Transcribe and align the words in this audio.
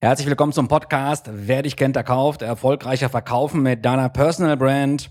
Herzlich 0.00 0.28
willkommen 0.28 0.52
zum 0.52 0.68
Podcast 0.68 1.28
Wer 1.32 1.62
dich 1.62 1.74
kennt, 1.74 1.96
der 1.96 2.04
kauft. 2.04 2.42
Erfolgreicher 2.42 3.08
Verkaufen 3.08 3.64
mit 3.64 3.84
deiner 3.84 4.08
Personal 4.08 4.56
Brand. 4.56 5.10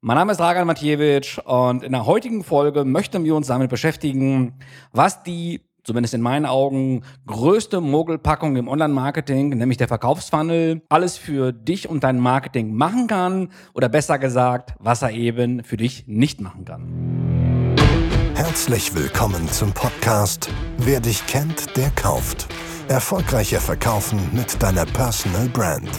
Mein 0.00 0.16
Name 0.16 0.30
ist 0.30 0.38
Dragan 0.38 0.64
Matjewitsch 0.64 1.40
und 1.40 1.82
in 1.82 1.90
der 1.90 2.06
heutigen 2.06 2.44
Folge 2.44 2.84
möchten 2.84 3.24
wir 3.24 3.34
uns 3.34 3.48
damit 3.48 3.68
beschäftigen, 3.68 4.54
was 4.92 5.24
die, 5.24 5.62
zumindest 5.82 6.14
in 6.14 6.20
meinen 6.20 6.46
Augen, 6.46 7.02
größte 7.26 7.80
Mogelpackung 7.80 8.54
im 8.54 8.68
Online-Marketing, 8.68 9.48
nämlich 9.48 9.76
der 9.76 9.88
Verkaufsfunnel, 9.88 10.82
alles 10.88 11.18
für 11.18 11.52
dich 11.52 11.88
und 11.88 12.04
dein 12.04 12.20
Marketing 12.20 12.72
machen 12.74 13.08
kann 13.08 13.48
oder 13.74 13.88
besser 13.88 14.20
gesagt, 14.20 14.74
was 14.78 15.02
er 15.02 15.10
eben 15.10 15.64
für 15.64 15.76
dich 15.76 16.04
nicht 16.06 16.40
machen 16.40 16.64
kann. 16.64 17.74
Herzlich 18.36 18.94
willkommen 18.94 19.48
zum 19.48 19.72
Podcast 19.72 20.48
Wer 20.76 21.00
dich 21.00 21.26
kennt, 21.26 21.76
der 21.76 21.90
kauft. 21.90 22.46
Erfolgreicher 22.88 23.60
verkaufen 23.60 24.18
mit 24.32 24.62
deiner 24.62 24.86
Personal 24.86 25.46
Brand. 25.50 25.90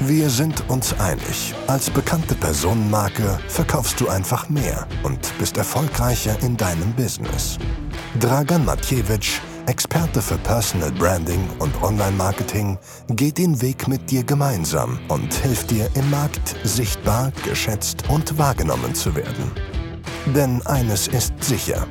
Wir 0.00 0.28
sind 0.28 0.68
uns 0.68 0.92
einig. 0.98 1.54
Als 1.68 1.88
bekannte 1.90 2.34
Personenmarke 2.34 3.38
verkaufst 3.46 4.00
du 4.00 4.08
einfach 4.08 4.48
mehr 4.48 4.88
und 5.04 5.18
bist 5.38 5.56
erfolgreicher 5.56 6.36
in 6.42 6.56
deinem 6.56 6.92
Business. 6.94 7.56
Dragan 8.18 8.64
Matjewitsch, 8.64 9.40
Experte 9.66 10.20
für 10.20 10.38
Personal 10.38 10.90
Branding 10.90 11.48
und 11.60 11.80
Online-Marketing, 11.82 12.76
geht 13.10 13.38
den 13.38 13.62
Weg 13.62 13.86
mit 13.86 14.10
dir 14.10 14.24
gemeinsam 14.24 14.98
und 15.06 15.32
hilft 15.34 15.70
dir 15.70 15.88
im 15.94 16.10
Markt 16.10 16.56
sichtbar, 16.64 17.30
geschätzt 17.44 18.02
und 18.08 18.36
wahrgenommen 18.36 18.92
zu 18.92 19.14
werden. 19.14 19.52
Denn 20.34 20.66
eines 20.66 21.06
ist 21.06 21.32
sicher. 21.40 21.86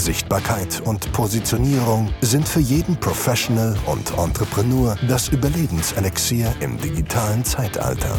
Sichtbarkeit 0.00 0.82
und 0.84 1.12
Positionierung 1.12 2.12
sind 2.22 2.48
für 2.48 2.60
jeden 2.60 2.96
Professional 2.96 3.76
und 3.86 4.10
Entrepreneur 4.18 4.96
das 5.06 5.28
Überlebenselixier 5.28 6.52
im 6.60 6.78
digitalen 6.80 7.44
Zeitalter. 7.44 8.18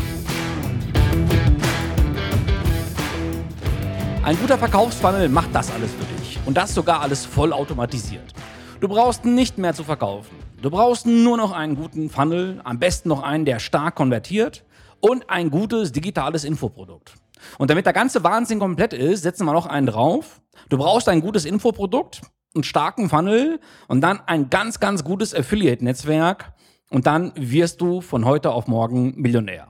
Ein 4.23 4.37
guter 4.37 4.59
Verkaufsfunnel 4.59 5.27
macht 5.27 5.53
das 5.53 5.71
alles 5.71 5.89
für 5.91 6.05
dich 6.15 6.39
und 6.45 6.55
das 6.55 6.73
sogar 6.73 7.01
alles 7.01 7.25
vollautomatisiert. 7.25 8.33
Du 8.79 8.87
brauchst 8.87 9.25
nicht 9.25 9.57
mehr 9.57 9.73
zu 9.73 9.83
verkaufen. 9.83 10.35
Du 10.61 10.69
brauchst 10.69 11.07
nur 11.07 11.37
noch 11.37 11.51
einen 11.51 11.75
guten 11.75 12.09
Funnel, 12.09 12.61
am 12.63 12.77
besten 12.77 13.09
noch 13.09 13.23
einen, 13.23 13.45
der 13.45 13.59
stark 13.59 13.95
konvertiert 13.95 14.63
und 14.99 15.29
ein 15.29 15.49
gutes 15.49 15.91
digitales 15.91 16.43
Infoprodukt. 16.43 17.13
Und 17.57 17.69
damit 17.69 17.85
der 17.85 17.93
ganze 17.93 18.23
Wahnsinn 18.23 18.59
komplett 18.59 18.93
ist, 18.93 19.23
setzen 19.23 19.45
wir 19.45 19.53
noch 19.53 19.65
einen 19.65 19.87
drauf. 19.87 20.41
Du 20.69 20.77
brauchst 20.77 21.09
ein 21.09 21.21
gutes 21.21 21.45
Infoprodukt, 21.45 22.21
einen 22.53 22.63
starken 22.63 23.09
Funnel 23.09 23.59
und 23.87 24.01
dann 24.01 24.19
ein 24.25 24.49
ganz, 24.49 24.79
ganz 24.79 25.03
gutes 25.03 25.33
Affiliate-Netzwerk 25.33 26.53
und 26.89 27.07
dann 27.07 27.31
wirst 27.35 27.81
du 27.81 28.01
von 28.01 28.25
heute 28.25 28.51
auf 28.51 28.67
morgen 28.67 29.19
Millionär. 29.19 29.67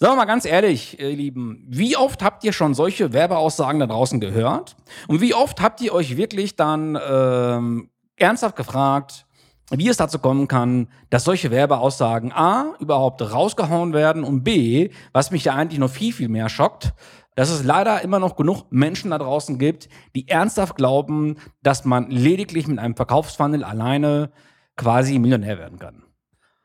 Sagen 0.00 0.12
wir 0.12 0.16
mal 0.16 0.24
ganz 0.26 0.44
ehrlich, 0.44 1.00
ihr 1.00 1.08
Lieben, 1.08 1.64
wie 1.68 1.96
oft 1.96 2.22
habt 2.22 2.44
ihr 2.44 2.52
schon 2.52 2.74
solche 2.74 3.12
Werbeaussagen 3.12 3.80
da 3.80 3.86
draußen 3.88 4.20
gehört? 4.20 4.76
Und 5.08 5.20
wie 5.20 5.34
oft 5.34 5.60
habt 5.60 5.80
ihr 5.80 5.92
euch 5.92 6.16
wirklich 6.16 6.54
dann 6.54 6.96
ähm, 7.04 7.90
ernsthaft 8.14 8.54
gefragt, 8.54 9.26
wie 9.70 9.88
es 9.88 9.96
dazu 9.96 10.18
kommen 10.18 10.48
kann, 10.48 10.88
dass 11.10 11.24
solche 11.24 11.50
Werbeaussagen 11.50 12.32
A 12.32 12.74
überhaupt 12.80 13.20
rausgehauen 13.20 13.92
werden 13.92 14.24
und 14.24 14.44
B, 14.44 14.90
was 15.12 15.30
mich 15.30 15.44
ja 15.44 15.54
eigentlich 15.54 15.78
noch 15.78 15.90
viel, 15.90 16.12
viel 16.12 16.28
mehr 16.28 16.48
schockt, 16.48 16.94
dass 17.34 17.50
es 17.50 17.62
leider 17.62 18.02
immer 18.02 18.18
noch 18.18 18.34
genug 18.34 18.66
Menschen 18.70 19.10
da 19.10 19.18
draußen 19.18 19.58
gibt, 19.58 19.88
die 20.16 20.28
ernsthaft 20.28 20.76
glauben, 20.76 21.36
dass 21.62 21.84
man 21.84 22.10
lediglich 22.10 22.66
mit 22.66 22.78
einem 22.78 22.96
Verkaufsfunnel 22.96 23.62
alleine 23.62 24.30
quasi 24.76 25.18
Millionär 25.18 25.58
werden 25.58 25.78
kann. 25.78 26.02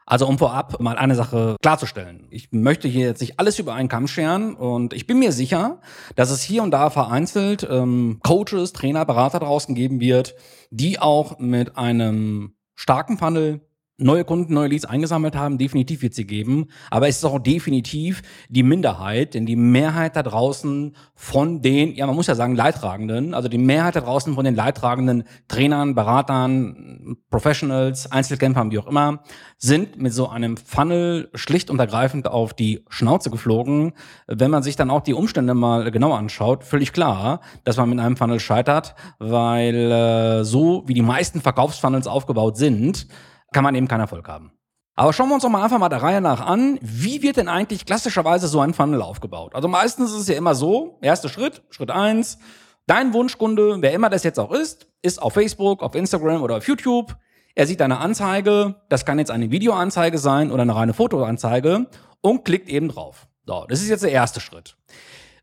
Also 0.06 0.28
um 0.28 0.38
vorab 0.38 0.80
mal 0.82 0.98
eine 0.98 1.16
Sache 1.16 1.56
klarzustellen. 1.62 2.28
Ich 2.30 2.52
möchte 2.52 2.88
hier 2.88 3.08
jetzt 3.08 3.22
nicht 3.22 3.40
alles 3.40 3.60
über 3.60 3.74
einen 3.74 3.88
Kamm 3.88 4.08
scheren 4.08 4.54
und 4.54 4.94
ich 4.94 5.08
bin 5.08 5.20
mir 5.20 5.32
sicher, 5.32 5.80
dass 6.16 6.30
es 6.30 6.42
hier 6.42 6.62
und 6.64 6.72
da 6.72 6.90
vereinzelt 6.90 7.66
ähm, 7.70 8.20
Coaches, 8.22 8.74
Trainer, 8.74 9.06
Berater 9.06 9.40
draußen 9.40 9.76
geben 9.76 10.02
wird, 10.02 10.36
die 10.72 11.00
auch 11.00 11.40
mit 11.40 11.78
einem 11.78 12.56
starken 12.76 13.18
Funnel 13.18 13.60
neue 13.98 14.26
Kunden, 14.26 14.54
neue 14.54 14.70
Leads 14.70 14.86
eingesammelt 14.86 15.36
haben, 15.36 15.58
definitiv 15.58 16.02
wird 16.02 16.14
sie 16.14 16.26
geben. 16.26 16.68
Aber 16.90 17.08
es 17.08 17.18
ist 17.18 17.26
auch 17.26 17.40
definitiv 17.40 18.22
die 18.50 18.64
Minderheit, 18.64 19.34
denn 19.36 19.46
die 19.46 19.56
Mehrheit 19.56 20.16
da 20.16 20.24
draußen 20.24 20.96
von 21.16 21.62
den, 21.62 21.94
ja, 21.94 22.08
man 22.08 22.16
muss 22.16 22.28
ja 22.28 22.36
sagen, 22.36 22.56
Leidtragenden, 22.56 23.34
also 23.34 23.50
die 23.50 23.60
Mehrheit 23.60 23.96
da 23.96 24.02
draußen 24.02 24.34
von 24.34 24.46
den 24.46 24.56
Leidtragenden 24.56 25.24
Trainern, 25.48 25.94
Beratern, 25.94 27.18
Professionals, 27.30 28.12
Einzelkämpfern, 28.12 28.72
wie 28.72 28.80
auch 28.80 28.88
immer, 28.88 29.24
sind 29.58 30.02
mit 30.02 30.12
so 30.12 30.28
einem 30.28 30.58
Funnel 30.58 31.30
schlicht 31.36 31.70
und 31.70 31.80
ergreifend 31.80 32.28
auf 32.28 32.54
die 32.54 32.84
Schnauze 32.90 33.30
geflogen. 33.30 33.94
Wenn 34.28 34.52
man 34.52 34.64
sich 34.64 34.76
dann 34.76 34.90
auch 34.90 35.02
die 35.02 35.14
Umstände 35.14 35.54
mal 35.54 35.92
genauer 35.92 36.18
anschaut, 36.18 36.64
völlig 36.64 36.94
klar, 36.94 37.42
dass 37.64 37.78
man 37.78 37.90
mit 37.90 38.00
einem 38.00 38.18
Funnel 38.18 38.40
scheitert, 38.40 38.96
weil 39.20 39.92
äh, 39.92 40.44
so 40.44 40.84
wie 40.88 40.94
die 40.94 41.02
meisten 41.02 41.42
Verkaufsfunnels 41.42 42.08
aufgebaut 42.08 42.58
sind, 42.58 43.08
kann 43.54 43.64
man 43.64 43.76
eben 43.76 43.88
keinen 43.88 44.02
Erfolg 44.02 44.28
haben. 44.28 44.52
Aber 44.96 45.12
schauen 45.12 45.30
wir 45.30 45.36
uns 45.36 45.44
doch 45.44 45.50
mal 45.50 45.64
einfach 45.64 45.80
mal 45.80 45.90
der 45.90 46.04
Reihe 46.04 46.22
nach 46.22 46.42
an, 46.42 46.78
wie 46.82 47.24
wird 47.24 47.38
denn 47.38 47.48
eigentlich 47.48 47.86
klassischerweise 47.86 48.48
so 48.48 48.60
ein 48.60 48.74
Funnel 48.74 49.02
aufgebaut? 49.02 49.56
Also 49.56 49.68
meistens 49.68 50.12
ist 50.12 50.20
es 50.20 50.28
ja 50.28 50.36
immer 50.36 50.54
so, 50.54 51.00
erster 51.02 51.30
Schritt, 51.30 51.64
Schritt 51.72 51.90
eins, 51.90 52.38
dein 52.86 53.14
Wunschkunde, 53.14 53.78
wer 53.80 53.94
immer 53.94 54.10
das 54.10 54.24
jetzt 54.24 54.40
auch 54.40 54.52
ist, 54.52 54.88
ist 55.02 55.20
auf 55.20 55.34
Facebook, 55.34 55.82
auf 55.82 55.96
Instagram 55.96 56.44
oder 56.44 56.58
auf 56.58 56.68
YouTube. 56.68 57.16
Er 57.56 57.66
sieht 57.66 57.82
eine 57.82 57.98
Anzeige, 58.00 58.76
das 58.90 59.06
kann 59.06 59.18
jetzt 59.18 59.32
eine 59.32 59.50
Videoanzeige 59.50 60.20
sein 60.20 60.52
oder 60.52 60.62
eine 60.62 60.76
reine 60.76 60.94
Fotoanzeige 60.94 61.88
und 62.22 62.46
klickt 62.46 62.70
eben 62.70 62.90
drauf. 62.90 63.28
So, 63.46 63.66
das 63.68 63.82
ist 63.82 63.90
jetzt 63.90 64.04
der 64.04 64.12
erste 64.12 64.42
Schritt. 64.42 64.78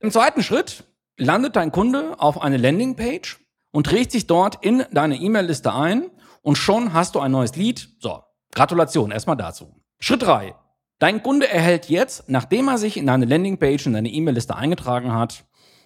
Im 0.01 0.13
zweiten 0.13 0.43
Schritt 0.43 0.85
landet 1.17 1.57
dein 1.57 1.73
Kunde 1.73 2.15
auf 2.19 2.41
eine 2.41 2.57
Landingpage 2.57 3.39
und 3.73 3.87
trägt 3.87 4.13
sich 4.13 4.27
dort 4.27 4.65
in 4.65 4.85
deine 4.93 5.17
E-Mail-Liste 5.17 5.73
ein 5.73 6.11
und 6.43 6.57
schon 6.57 6.93
hast 6.93 7.15
du 7.15 7.21
ein 7.21 7.33
neues 7.33 7.57
Lied. 7.57 7.89
So, 7.99 8.23
Gratulation 8.53 9.11
erstmal 9.11 9.37
dazu. 9.37 9.75
Schritt 9.99 10.23
drei: 10.23 10.55
Dein 10.99 11.23
Kunde 11.23 11.49
erhält 11.49 11.89
jetzt, 11.89 12.29
nachdem 12.29 12.69
er 12.69 12.79
sich 12.79 12.97
in 12.97 13.07
deine 13.07 13.27
Landingpage, 13.27 13.87
in 13.87 13.93
deine 13.93 14.11
E-Mail-Liste 14.11 14.57
eingetragen 14.57 15.13
hat, 15.13 15.45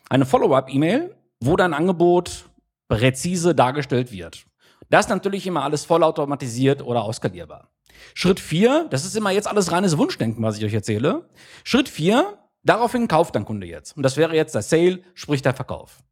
eine 0.09 0.27
Follow-up-E-Mail, 0.27 1.15
wo 1.41 1.56
dein 1.56 1.75
Angebot 1.75 2.49
präzise 2.89 3.55
dargestellt 3.55 4.12
wird. 4.12 4.47
Das 4.91 5.06
ist 5.06 5.11
natürlich 5.11 5.47
immer 5.47 5.65
alles 5.65 5.84
vollautomatisiert 5.84 6.83
oder 6.83 7.03
auskalierbar. 7.03 7.71
Schritt 8.12 8.41
vier, 8.41 8.87
das 8.91 9.05
ist 9.05 9.17
immer 9.17 9.31
jetzt 9.31 9.49
alles 9.49 9.73
reines 9.73 9.97
Wunschdenken, 9.97 10.43
was 10.44 10.59
ich 10.59 10.65
euch 10.65 10.75
erzähle. 10.75 11.28
Schritt 11.65 11.89
vier, 11.89 12.39
daraufhin 12.62 13.09
kauft 13.09 13.34
dein 13.34 13.44
Kunde 13.44 13.67
jetzt. 13.67 13.97
Und 13.97 14.03
das 14.03 14.17
wäre 14.17 14.34
jetzt 14.34 14.55
der 14.55 14.62
Sale, 14.62 15.03
sprich 15.15 15.43
der 15.43 15.55
Verkauf. 15.55 16.03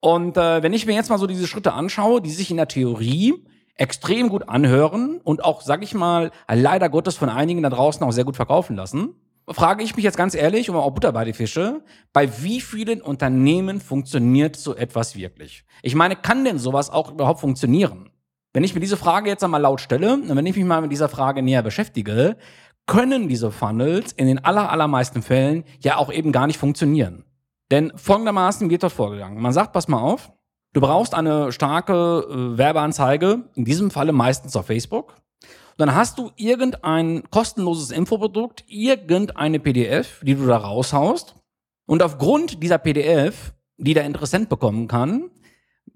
Und 0.00 0.36
äh, 0.36 0.62
wenn 0.62 0.72
ich 0.72 0.86
mir 0.86 0.94
jetzt 0.94 1.10
mal 1.10 1.18
so 1.18 1.26
diese 1.26 1.46
Schritte 1.46 1.72
anschaue, 1.72 2.20
die 2.22 2.30
sich 2.30 2.50
in 2.50 2.56
der 2.56 2.68
Theorie 2.68 3.34
extrem 3.74 4.28
gut 4.28 4.48
anhören 4.48 5.20
und 5.22 5.44
auch, 5.44 5.62
sag 5.62 5.82
ich 5.82 5.94
mal, 5.94 6.30
leider 6.52 6.88
Gottes 6.88 7.16
von 7.16 7.28
einigen 7.28 7.62
da 7.62 7.70
draußen 7.70 8.02
auch 8.04 8.12
sehr 8.12 8.24
gut 8.24 8.36
verkaufen 8.36 8.76
lassen, 8.76 9.14
frage 9.48 9.82
ich 9.82 9.96
mich 9.96 10.04
jetzt 10.04 10.16
ganz 10.16 10.34
ehrlich, 10.34 10.70
und 10.70 10.76
auch 10.76 10.90
Butter 10.90 11.12
bei 11.12 11.24
die 11.24 11.32
Fische, 11.32 11.82
bei 12.12 12.42
wie 12.42 12.60
vielen 12.60 13.00
Unternehmen 13.00 13.80
funktioniert 13.80 14.56
so 14.56 14.74
etwas 14.74 15.16
wirklich? 15.16 15.64
Ich 15.82 15.94
meine, 15.94 16.16
kann 16.16 16.44
denn 16.44 16.58
sowas 16.58 16.90
auch 16.90 17.12
überhaupt 17.12 17.40
funktionieren? 17.40 18.10
Wenn 18.52 18.64
ich 18.64 18.74
mir 18.74 18.80
diese 18.80 18.96
Frage 18.96 19.30
jetzt 19.30 19.44
einmal 19.44 19.60
laut 19.60 19.80
stelle 19.80 20.14
und 20.14 20.34
wenn 20.34 20.46
ich 20.46 20.56
mich 20.56 20.64
mal 20.64 20.82
mit 20.82 20.92
dieser 20.92 21.08
Frage 21.08 21.42
näher 21.42 21.62
beschäftige, 21.62 22.36
können 22.86 23.28
diese 23.28 23.50
Funnels 23.50 24.12
in 24.12 24.26
den 24.26 24.44
aller, 24.44 24.70
allermeisten 24.70 25.22
Fällen 25.22 25.64
ja 25.80 25.96
auch 25.96 26.12
eben 26.12 26.32
gar 26.32 26.46
nicht 26.46 26.58
funktionieren. 26.58 27.24
Denn 27.70 27.92
folgendermaßen 27.96 28.68
wird 28.70 28.82
dort 28.82 28.92
vorgegangen. 28.92 29.40
Man 29.40 29.52
sagt, 29.52 29.72
pass 29.72 29.88
mal 29.88 30.00
auf, 30.00 30.32
Du 30.72 30.80
brauchst 30.80 31.14
eine 31.14 31.50
starke 31.50 32.26
äh, 32.30 32.58
Werbeanzeige, 32.58 33.42
in 33.54 33.64
diesem 33.64 33.90
Falle 33.90 34.12
meistens 34.12 34.54
auf 34.54 34.66
Facebook. 34.66 35.16
Und 35.42 35.78
dann 35.78 35.94
hast 35.94 36.18
du 36.18 36.30
irgendein 36.36 37.24
kostenloses 37.30 37.90
Infoprodukt, 37.90 38.64
irgendeine 38.68 39.58
PDF, 39.58 40.20
die 40.22 40.36
du 40.36 40.46
da 40.46 40.58
raushaust. 40.58 41.34
Und 41.86 42.04
aufgrund 42.04 42.62
dieser 42.62 42.78
PDF, 42.78 43.52
die 43.78 43.94
der 43.94 44.04
Interessent 44.04 44.48
bekommen 44.48 44.86
kann, 44.86 45.30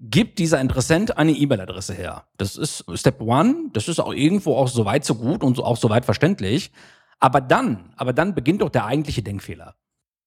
gibt 0.01 0.39
dieser 0.39 0.59
Interessent 0.59 1.17
eine 1.17 1.31
E-Mail-Adresse 1.31 1.93
her. 1.93 2.25
Das 2.35 2.57
ist 2.57 2.83
Step 2.95 3.21
One. 3.21 3.69
Das 3.71 3.87
ist 3.87 4.01
auch 4.01 4.13
irgendwo 4.13 4.57
auch 4.57 4.67
so 4.67 4.83
weit 4.83 5.05
so 5.05 5.15
gut 5.15 5.41
und 5.41 5.57
auch 5.59 5.77
so 5.77 5.89
weit 5.89 6.03
verständlich. 6.03 6.73
Aber 7.19 7.39
dann, 7.39 7.93
aber 7.95 8.11
dann 8.11 8.35
beginnt 8.35 8.61
doch 8.61 8.69
der 8.69 8.85
eigentliche 8.85 9.23
Denkfehler. 9.23 9.75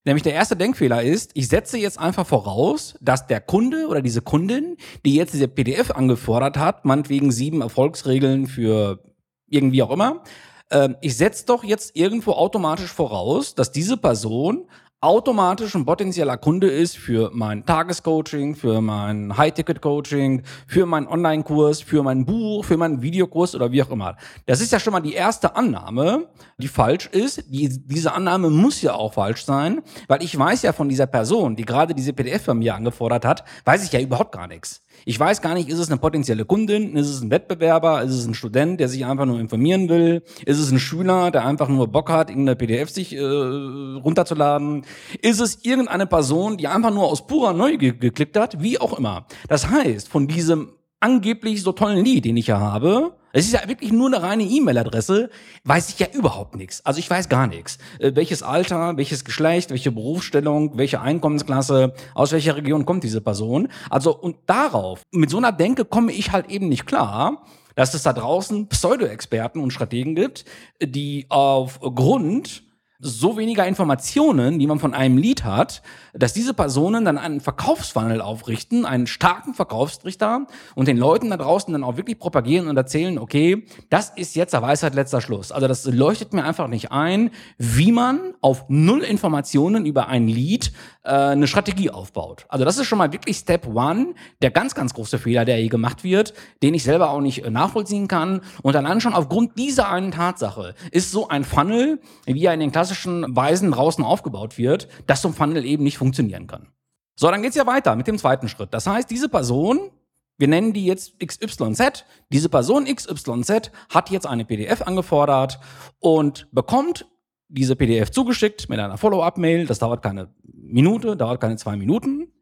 Nämlich 0.09 0.23
der 0.23 0.33
erste 0.33 0.57
Denkfehler 0.57 1.03
ist, 1.03 1.33
ich 1.35 1.49
setze 1.49 1.77
jetzt 1.77 1.99
einfach 1.99 2.27
voraus, 2.27 2.95
dass 3.03 3.27
der 3.27 3.43
Kunde 3.43 3.89
oder 3.89 4.01
diese 4.01 4.23
Kundin, 4.23 4.79
die 5.05 5.15
jetzt 5.15 5.35
diese 5.35 5.49
PDF 5.49 5.91
angefordert 5.91 6.57
hat, 6.57 6.87
meinetwegen 6.87 7.31
sieben 7.31 7.61
Erfolgsregeln 7.61 8.47
für 8.47 9.03
irgendwie 9.49 9.83
auch 9.83 9.91
immer, 9.91 10.23
äh, 10.71 10.89
ich 11.03 11.15
setze 11.15 11.45
doch 11.45 11.63
jetzt 11.63 11.95
irgendwo 11.95 12.33
automatisch 12.33 12.91
voraus, 12.91 13.55
dass 13.55 13.71
diese 13.71 13.99
Person 13.99 14.71
automatisch 15.01 15.77
ein 15.77 15.85
potenzieller 15.85 16.37
Kunde 16.37 16.69
ist 16.69 16.97
für 16.97 17.31
mein 17.33 17.65
Tagescoaching, 17.65 18.57
für 18.57 18.81
mein 18.81 19.37
High-Ticket-Coaching, 19.37 20.43
für 20.67 20.87
meinen 20.87 21.07
Online-Kurs, 21.07 21.81
für 21.83 22.03
mein 22.03 22.25
Buch, 22.25 22.65
für 22.65 22.77
meinen 22.77 23.01
Videokurs 23.01 23.55
oder 23.55 23.71
wie 23.71 23.83
auch 23.83 23.91
immer. 23.91 24.17
Das 24.47 24.61
ist 24.61 24.73
ja 24.73 24.81
schon 24.81 24.93
mal 24.93 25.01
die 25.01 25.13
erste 25.13 25.55
Annahme, 25.55 26.27
die 26.59 26.67
falsch 26.67 27.07
ist. 27.07 27.45
Die, 27.49 27.69
diese 27.87 28.13
Annahme 28.13 28.51
muss 28.51 28.83
ja 28.83 28.95
auch 28.95 29.15
falsch 29.15 29.45
sein, 29.45 29.83
weil 30.09 30.23
ich 30.23 30.37
weiß 30.37 30.63
ja 30.63 30.73
von 30.73 30.89
dieser 30.89 31.07
Person, 31.07 31.55
die 31.55 31.65
gerade 31.65 31.95
diese 31.95 32.13
PDF 32.13 32.47
bei 32.47 32.55
mir 32.55 32.75
angefordert 32.75 33.25
hat, 33.25 33.45
weiß 33.65 33.85
ich 33.85 33.93
ja 33.93 34.01
überhaupt 34.01 34.33
gar 34.33 34.49
nichts. 34.49 34.83
Ich 35.05 35.19
weiß 35.19 35.43
gar 35.43 35.55
nicht, 35.55 35.69
ist 35.69 35.79
es 35.79 35.91
eine 35.91 35.99
potenzielle 35.99 36.45
Kundin, 36.45 36.97
ist 36.97 37.09
es 37.09 37.21
ein 37.21 37.31
Wettbewerber, 37.31 38.03
ist 38.03 38.15
es 38.15 38.27
ein 38.27 38.35
Student, 38.35 38.81
der 38.81 38.89
sich 38.89 39.05
einfach 39.05 39.27
nur 39.27 39.41
informieren 39.41 39.89
will, 39.89 40.23
ist 40.45 40.59
es 40.59 40.71
ein 40.71 40.79
Schüler, 40.79 41.31
der 41.31 41.45
einfach 41.45 41.69
nur 41.69 41.89
Bock 41.89 42.11
hat, 42.11 42.31
irgendeine 42.31 42.57
PDF 42.57 42.91
sich 42.91 43.15
äh, 43.15 43.21
runterzuladen, 43.21 44.85
ist 45.23 45.41
es 45.41 45.65
irgendeine 45.65 46.07
Person, 46.07 46.57
die 46.57 46.69
einfach 46.69 46.93
nur 46.93 47.05
aus 47.05 47.27
purer 47.27 47.53
Neugier 47.53 47.95
geklickt 47.95 48.37
hat, 48.37 48.63
wie 48.63 48.81
auch 48.81 48.99
immer. 48.99 49.27
Das 49.49 49.69
heißt, 49.69 50.09
von 50.09 50.29
diesem 50.29 50.73
angeblich 51.01 51.63
so 51.63 51.73
tollen 51.73 52.05
Lied, 52.05 52.25
den 52.25 52.37
ich 52.37 52.49
ja 52.49 52.59
habe, 52.59 53.13
es 53.33 53.47
ist 53.47 53.53
ja 53.53 53.69
wirklich 53.69 53.93
nur 53.93 54.09
eine 54.09 54.23
reine 54.23 54.45
E-Mail-Adresse, 54.45 55.31
weiß 55.65 55.91
ich 55.91 55.99
ja 55.99 56.07
überhaupt 56.13 56.57
nichts. 56.57 56.85
Also 56.85 56.99
ich 56.99 57.09
weiß 57.09 57.29
gar 57.29 57.47
nichts. 57.47 57.79
Äh, 57.99 58.13
welches 58.15 58.43
Alter, 58.43 58.97
welches 58.97 59.25
Geschlecht, 59.25 59.71
welche 59.71 59.93
Berufsstellung, 59.93 60.79
welche 60.79 61.01
Einkommensklasse, 61.01 61.95
aus 62.15 62.33
welcher 62.33 62.57
Region 62.57 62.87
kommt 62.87 63.05
diese 63.05 63.21
Person. 63.21 63.69
Also 63.91 64.17
und 64.17 64.37
darauf, 64.47 65.03
mit 65.13 65.31
so 65.31 65.39
einer 65.39 65.53
Denke 65.53 65.85
komme 65.85 66.13
ich 66.13 66.33
halt 66.33 66.51
eben 66.51 66.69
nicht 66.69 66.87
klar, 66.87 67.45
dass 67.75 67.95
es 67.95 68.03
da 68.03 68.13
draußen 68.13 68.69
Pseudo-Experten 68.69 69.61
und 69.61 69.73
Strategen 69.73 70.15
gibt, 70.15 70.45
die 70.83 71.27
aufgrund 71.29 72.65
so 73.01 73.37
weniger 73.37 73.65
Informationen, 73.65 74.59
die 74.59 74.67
man 74.67 74.81
von 74.81 74.93
einem 74.93 75.19
Lied 75.19 75.45
hat, 75.45 75.83
dass 76.15 76.33
diese 76.33 76.53
Personen 76.53 77.05
dann 77.05 77.17
einen 77.17 77.41
Verkaufsfunnel 77.41 78.21
aufrichten, 78.21 78.85
einen 78.85 79.07
starken 79.07 79.55
Verkaufstrichter 79.55 80.47
und 80.75 80.89
den 80.89 80.97
Leuten 80.97 81.31
da 81.31 81.37
draußen 81.37 81.73
dann 81.73 81.85
auch 81.85 81.97
wirklich 81.97 82.19
propagieren 82.19 82.67
und 82.67 82.77
erzählen, 82.77 83.19
okay, 83.19 83.67
das 83.89 84.11
ist 84.17 84.35
jetzt 84.35 84.53
der 84.53 84.63
Weisheit 84.63 84.97
letzter 84.97 85.21
Schluss. 85.21 85.53
Also 85.53 85.69
das 85.69 85.85
leuchtet 85.85 86.33
mir 86.33 86.45
einfach 86.45 86.67
nicht 86.67 86.91
ein, 86.91 87.31
wie 87.57 87.93
man 87.93 88.35
auf 88.41 88.65
null 88.69 89.03
Informationen 89.03 89.87
über 89.87 90.09
ein 90.09 90.27
Lied 90.27 90.73
äh, 91.05 91.11
eine 91.11 91.47
Strategie 91.47 91.91
aufbaut. 91.91 92.47
Also 92.49 92.65
das 92.65 92.79
ist 92.79 92.87
schon 92.87 92.99
mal 92.99 93.13
wirklich 93.13 93.37
Step 93.37 93.67
One, 93.67 94.15
der 94.43 94.51
ganz, 94.51 94.75
ganz 94.75 94.93
große 94.93 95.19
Fehler, 95.19 95.45
der 95.45 95.57
hier 95.57 95.69
gemacht 95.69 96.03
wird, 96.03 96.35
den 96.63 96.75
ich 96.75 96.83
selber 96.83 97.11
auch 97.11 97.21
nicht 97.21 97.45
äh, 97.45 97.51
nachvollziehen 97.51 98.09
kann. 98.09 98.41
Und 98.63 98.75
allein 98.75 99.01
schon 99.01 99.15
aufgrund 99.15 99.57
dieser 99.57 99.89
einen 99.89 100.11
Tatsache 100.11 100.75
ist 100.91 101.13
so 101.13 101.29
ein 101.29 101.45
Funnel, 101.45 102.01
wie 102.27 102.45
er 102.45 102.55
in 102.55 102.61
den 102.61 102.73
klassischen 102.89 103.37
Weisen 103.37 103.71
draußen 103.71 104.03
aufgebaut 104.03 104.57
wird, 104.57 104.89
dass 105.07 105.21
so 105.21 105.29
ein 105.29 105.35
Funnel 105.35 105.65
eben 105.65 105.85
nicht 105.85 105.99
funktionieren 105.99 106.47
kann. 106.47 106.69
So, 107.17 107.31
dann 107.31 107.43
geht's 107.43 107.57
ja 107.57 107.67
weiter 107.67 107.95
mit 107.97 108.07
dem 108.07 108.17
zweiten 108.17 108.49
Schritt. 108.49 108.73
Das 108.73 108.87
heißt, 108.87 109.11
diese 109.11 109.29
Person, 109.29 109.91
wir 110.39 110.49
nennen 110.49 110.73
die 110.73 110.87
jetzt 110.87 111.19
XYZ, 111.21 112.05
diese 112.31 112.49
Person 112.49 112.87
XYZ 112.87 113.71
hat 113.91 114.11
jetzt 114.11 114.27
eine 114.27 114.47
PDF 114.47 114.83
angefordert 114.83 115.59
und 115.99 116.49
bekommt 116.53 117.07
diese 117.49 117.77
PDF 117.77 118.11
zugeschickt 118.11 118.71
mit 118.71 118.79
einer 118.79 118.97
Follow-up-Mail. 118.97 119.67
Das 119.67 119.79
dauert 119.79 120.03
keine 120.03 120.33
Minute, 120.43 121.15
dauert 121.17 121.41
keine 121.41 121.57
zwei 121.57 121.77
Minuten. 121.77 122.33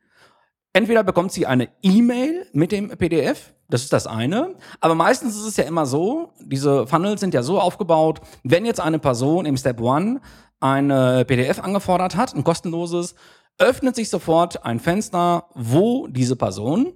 Entweder 0.76 1.02
bekommt 1.02 1.32
sie 1.32 1.46
eine 1.46 1.70
E-Mail 1.80 2.46
mit 2.52 2.70
dem 2.70 2.90
PDF, 2.90 3.54
das 3.70 3.84
ist 3.84 3.94
das 3.94 4.06
eine. 4.06 4.56
Aber 4.78 4.94
meistens 4.94 5.34
ist 5.34 5.46
es 5.46 5.56
ja 5.56 5.64
immer 5.64 5.86
so, 5.86 6.34
diese 6.38 6.86
Funnels 6.86 7.22
sind 7.22 7.32
ja 7.32 7.42
so 7.42 7.58
aufgebaut, 7.58 8.20
wenn 8.44 8.66
jetzt 8.66 8.80
eine 8.80 8.98
Person 8.98 9.46
im 9.46 9.56
Step 9.56 9.80
One 9.80 10.20
eine 10.60 11.24
PDF 11.24 11.60
angefordert 11.60 12.14
hat, 12.14 12.34
ein 12.34 12.44
kostenloses, 12.44 13.14
öffnet 13.56 13.96
sich 13.96 14.10
sofort 14.10 14.66
ein 14.66 14.78
Fenster, 14.78 15.46
wo 15.54 16.08
diese 16.08 16.36
Person 16.36 16.92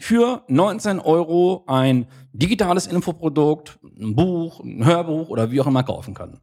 für 0.00 0.42
19 0.48 0.98
Euro 0.98 1.62
ein 1.68 2.08
digitales 2.32 2.88
Infoprodukt, 2.88 3.78
ein 3.84 4.16
Buch, 4.16 4.58
ein 4.64 4.84
Hörbuch 4.84 5.28
oder 5.28 5.52
wie 5.52 5.60
auch 5.60 5.68
immer 5.68 5.84
kaufen 5.84 6.14
kann. 6.14 6.40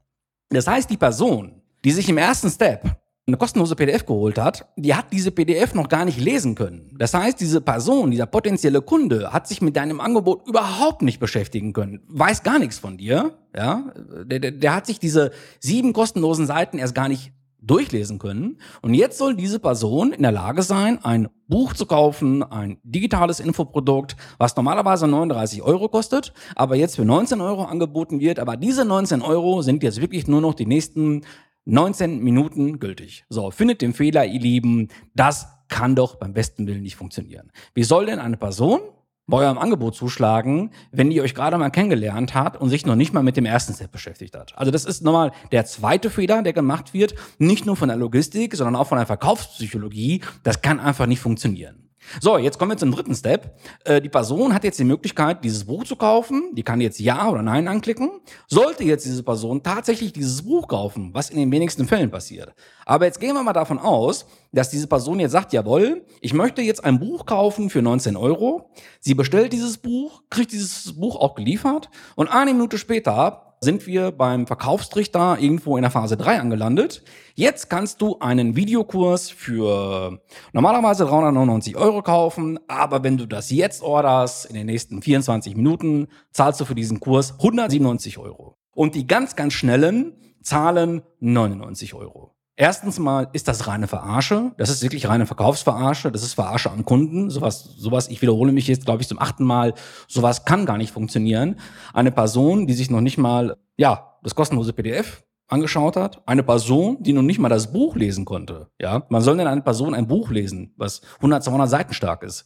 Das 0.50 0.66
heißt, 0.66 0.90
die 0.90 0.96
Person, 0.96 1.62
die 1.84 1.92
sich 1.92 2.08
im 2.08 2.18
ersten 2.18 2.50
Step 2.50 2.99
eine 3.30 3.38
kostenlose 3.38 3.76
PDF 3.76 4.06
geholt 4.06 4.38
hat, 4.38 4.68
die 4.76 4.94
hat 4.94 5.06
diese 5.12 5.32
PDF 5.32 5.74
noch 5.74 5.88
gar 5.88 6.06
nicht 6.06 6.20
lesen 6.20 6.56
können. 6.56 6.96
Das 6.98 7.14
heißt, 7.14 7.40
diese 7.40 7.62
Person, 7.62 8.12
dieser 8.12 8.26
potenzielle 8.26 8.82
Kunde 8.82 9.32
hat 9.32 9.48
sich 9.48 9.62
mit 9.62 9.76
deinem 9.76 10.02
Angebot 10.02 10.48
überhaupt 10.48 11.02
nicht 11.02 11.20
beschäftigen 11.20 11.74
können, 11.74 12.02
weiß 12.08 12.44
gar 12.44 12.60
nichts 12.60 12.78
von 12.78 12.98
dir, 12.98 13.38
ja, 13.56 13.92
der, 14.26 14.40
der, 14.40 14.52
der 14.52 14.76
hat 14.76 14.86
sich 14.86 15.00
diese 15.00 15.32
sieben 15.60 15.94
kostenlosen 15.94 16.46
Seiten 16.46 16.78
erst 16.78 16.96
gar 16.96 17.08
nicht 17.08 17.32
durchlesen 17.62 18.20
können. 18.20 18.58
Und 18.82 18.94
jetzt 18.94 19.18
soll 19.18 19.36
diese 19.36 19.60
Person 19.60 20.14
in 20.14 20.22
der 20.22 20.32
Lage 20.32 20.64
sein, 20.64 21.04
ein 21.04 21.30
Buch 21.48 21.74
zu 21.74 21.86
kaufen, 21.86 22.44
ein 22.44 22.78
digitales 22.84 23.40
Infoprodukt, 23.40 24.16
was 24.38 24.56
normalerweise 24.56 25.08
39 25.08 25.62
Euro 25.62 25.90
kostet, 25.90 26.34
aber 26.56 26.76
jetzt 26.76 26.96
für 26.96 27.06
19 27.06 27.42
Euro 27.42 27.64
angeboten 27.64 28.20
wird. 28.20 28.40
Aber 28.40 28.56
diese 28.56 28.86
19 28.86 29.22
Euro 29.22 29.62
sind 29.62 29.84
jetzt 29.84 30.02
wirklich 30.02 30.28
nur 30.28 30.42
noch 30.42 30.54
die 30.54 30.66
nächsten 30.66 31.22
19 31.70 32.24
Minuten 32.24 32.80
gültig. 32.80 33.26
So, 33.30 33.52
findet 33.52 33.82
den 33.82 33.94
Fehler, 33.94 34.26
ihr 34.26 34.40
Lieben. 34.40 34.90
Das 35.14 35.48
kann 35.68 35.96
doch 35.96 36.16
beim 36.16 36.34
besten 36.34 36.68
Willen 36.68 36.82
nicht 36.82 36.96
funktionieren. 36.96 37.52
Wie 37.74 37.84
soll 37.84 38.08
denn 38.08 38.20
eine 38.20 38.38
Person 38.38 38.82
bei 39.28 39.38
eurem 39.38 39.60
Angebot 39.60 39.96
zuschlagen, 39.96 40.72
wenn 40.92 41.12
ihr 41.12 41.22
euch 41.22 41.36
gerade 41.36 41.58
mal 41.58 41.70
kennengelernt 41.70 42.34
habt 42.34 42.60
und 42.60 42.70
sich 42.70 42.86
noch 42.88 42.96
nicht 42.96 43.14
mal 43.14 43.22
mit 43.22 43.38
dem 43.38 43.46
ersten 43.46 43.74
Step 43.74 43.92
beschäftigt 43.92 44.36
hat. 44.36 44.58
Also 44.58 44.72
das 44.72 44.86
ist 44.86 45.04
nochmal 45.04 45.32
der 45.52 45.66
zweite 45.66 46.10
Fehler, 46.10 46.42
der 46.42 46.54
gemacht 46.54 46.96
wird, 46.96 47.14
nicht 47.38 47.68
nur 47.68 47.76
von 47.76 47.90
der 47.90 47.98
Logistik, 47.98 48.56
sondern 48.56 48.76
auch 48.76 48.88
von 48.88 48.98
der 48.98 49.06
Verkaufspsychologie. 49.06 50.22
Das 50.44 50.64
kann 50.64 50.80
einfach 50.80 51.06
nicht 51.06 51.20
funktionieren. 51.20 51.89
So, 52.22 52.38
jetzt 52.38 52.58
kommen 52.58 52.72
wir 52.72 52.78
zum 52.78 52.92
dritten 52.92 53.16
Step. 53.16 53.56
Äh, 53.84 54.02
die 54.02 54.10
Person 54.10 54.54
hat 54.54 54.64
jetzt 54.64 54.80
die 54.80 54.84
Möglichkeit, 54.84 55.44
dieses 55.44 55.66
Buch 55.66 55.84
zu 55.84 55.96
kaufen. 55.96 56.56
Die 56.56 56.64
kann 56.64 56.82
jetzt 56.82 57.00
Ja 57.00 57.30
oder 57.30 57.42
Nein 57.42 57.68
anklicken. 57.68 58.10
Sollte 58.48 58.84
jetzt 58.84 59.06
diese 59.06 59.24
Person 59.24 59.62
tatsächlich 59.62 60.14
dieses 60.14 60.42
Buch 60.42 60.68
kaufen, 60.68 61.12
was 61.14 61.30
in 61.30 61.38
den 61.38 61.52
wenigsten 61.52 61.88
Fällen 61.88 62.10
passiert. 62.10 62.54
Aber 62.86 63.06
jetzt 63.06 63.20
gehen 63.20 63.36
wir 63.36 63.44
mal 63.44 63.54
davon 63.54 63.78
aus, 63.78 64.26
dass 64.52 64.70
diese 64.70 64.88
Person 64.88 65.20
jetzt 65.20 65.32
sagt, 65.32 65.54
jawohl, 65.54 66.04
ich 66.22 66.34
möchte 66.34 66.62
jetzt 66.62 66.84
ein 66.84 67.00
Buch 67.00 67.26
kaufen 67.26 67.70
für 67.70 67.82
19 67.82 68.16
Euro. 68.16 68.72
Sie 69.00 69.14
bestellt 69.14 69.54
dieses 69.54 69.78
Buch, 69.78 70.24
kriegt 70.30 70.52
dieses 70.52 70.94
Buch 70.94 71.16
auch 71.16 71.36
geliefert 71.36 71.90
und 72.16 72.28
eine 72.28 72.54
Minute 72.54 72.78
später 72.78 73.49
sind 73.62 73.88
wir 73.88 74.12
beim 74.12 74.48
Verkaufstrichter 74.48 75.38
irgendwo 75.40 75.78
in 75.78 75.82
der 75.82 75.92
Phase 75.92 76.18
3 76.18 76.40
angelandet. 76.40 77.04
Jetzt 77.36 77.70
kannst 77.70 78.02
du 78.02 78.18
einen 78.20 78.56
Videokurs 78.56 79.30
für 79.30 80.22
normalerweise 80.54 81.06
399 81.06 81.76
Euro 81.78 82.02
kaufen, 82.02 82.60
aber 82.68 83.04
wenn 83.04 83.18
du 83.18 83.26
das 83.26 83.52
jetzt 83.52 83.82
orderst, 83.82 84.46
in 84.46 84.56
den 84.56 84.66
nächsten 84.66 85.02
24 85.02 85.56
Minuten, 85.56 86.08
zahlst 86.32 86.62
du 86.62 86.66
für 86.66 86.76
diesen 86.76 87.00
Kurs 87.00 87.34
197 87.40 88.18
Euro. 88.18 88.56
Und 88.74 88.96
die 88.96 89.08
ganz, 89.08 89.36
ganz 89.36 89.54
schnellen 89.54 90.16
zahlen 90.42 91.02
99 91.20 91.94
Euro. 91.94 92.39
Erstens 92.62 93.00
mal 93.00 93.30
ist 93.32 93.48
das 93.48 93.68
reine 93.68 93.88
Verarsche. 93.88 94.52
Das 94.58 94.70
ist 94.70 94.84
wirklich 94.84 95.08
reine 95.08 95.26
Verkaufsverarsche. 95.26 96.12
Das 96.12 96.24
ist 96.24 96.34
Verarsche 96.34 96.70
an 96.70 96.84
Kunden. 96.84 97.30
Sowas, 97.30 97.64
sowas, 97.78 98.10
ich 98.10 98.22
wiederhole 98.22 98.52
mich 98.52 98.68
jetzt, 98.68 98.84
glaube 98.84 99.02
ich, 99.02 99.08
zum 99.08 99.18
achten 99.18 99.46
Mal. 99.46 99.74
Sowas 100.10 100.44
kann 100.44 100.66
gar 100.66 100.78
nicht 100.78 100.92
funktionieren. 100.92 101.56
Eine 101.94 102.12
Person, 102.12 102.68
die 102.68 102.74
sich 102.74 102.90
noch 102.90 103.00
nicht 103.00 103.18
mal, 103.18 103.56
ja, 103.78 104.18
das 104.24 104.36
kostenlose 104.36 104.74
PDF 104.74 105.24
angeschaut 105.48 105.96
hat. 105.96 106.22
Eine 106.26 106.44
Person, 106.44 106.98
die 107.00 107.14
noch 107.14 107.22
nicht 107.22 107.40
mal 107.40 107.48
das 107.48 107.72
Buch 107.72 107.96
lesen 107.96 108.26
konnte. 108.26 108.68
Ja, 108.78 109.06
man 109.08 109.22
soll 109.22 109.38
denn 109.38 109.48
eine 109.48 109.62
Person 109.62 109.94
ein 109.94 110.10
Buch 110.10 110.30
lesen, 110.30 110.74
was 110.76 111.00
100, 111.20 111.42
200 111.46 111.70
Seiten 111.70 111.94
stark 111.94 112.24
ist. 112.24 112.46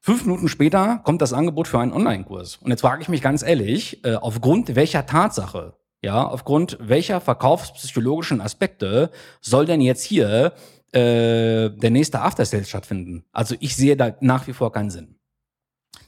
Fünf 0.00 0.24
Minuten 0.24 0.48
später 0.48 1.02
kommt 1.04 1.20
das 1.20 1.34
Angebot 1.34 1.68
für 1.68 1.80
einen 1.80 1.92
Online-Kurs. 1.92 2.56
Und 2.56 2.70
jetzt 2.70 2.80
frage 2.80 3.02
ich 3.02 3.10
mich 3.10 3.20
ganz 3.20 3.42
ehrlich, 3.42 4.02
äh, 4.06 4.14
aufgrund 4.14 4.74
welcher 4.74 5.04
Tatsache 5.04 5.74
ja, 6.02 6.26
aufgrund 6.26 6.78
welcher 6.80 7.20
verkaufspsychologischen 7.20 8.40
Aspekte 8.40 9.10
soll 9.40 9.66
denn 9.66 9.80
jetzt 9.80 10.04
hier 10.04 10.52
äh, 10.92 11.70
der 11.70 11.90
nächste 11.90 12.20
After 12.20 12.44
Sales 12.44 12.68
stattfinden? 12.68 13.24
Also 13.32 13.56
ich 13.60 13.74
sehe 13.74 13.96
da 13.96 14.14
nach 14.20 14.46
wie 14.46 14.52
vor 14.52 14.72
keinen 14.72 14.90
Sinn. 14.90 15.16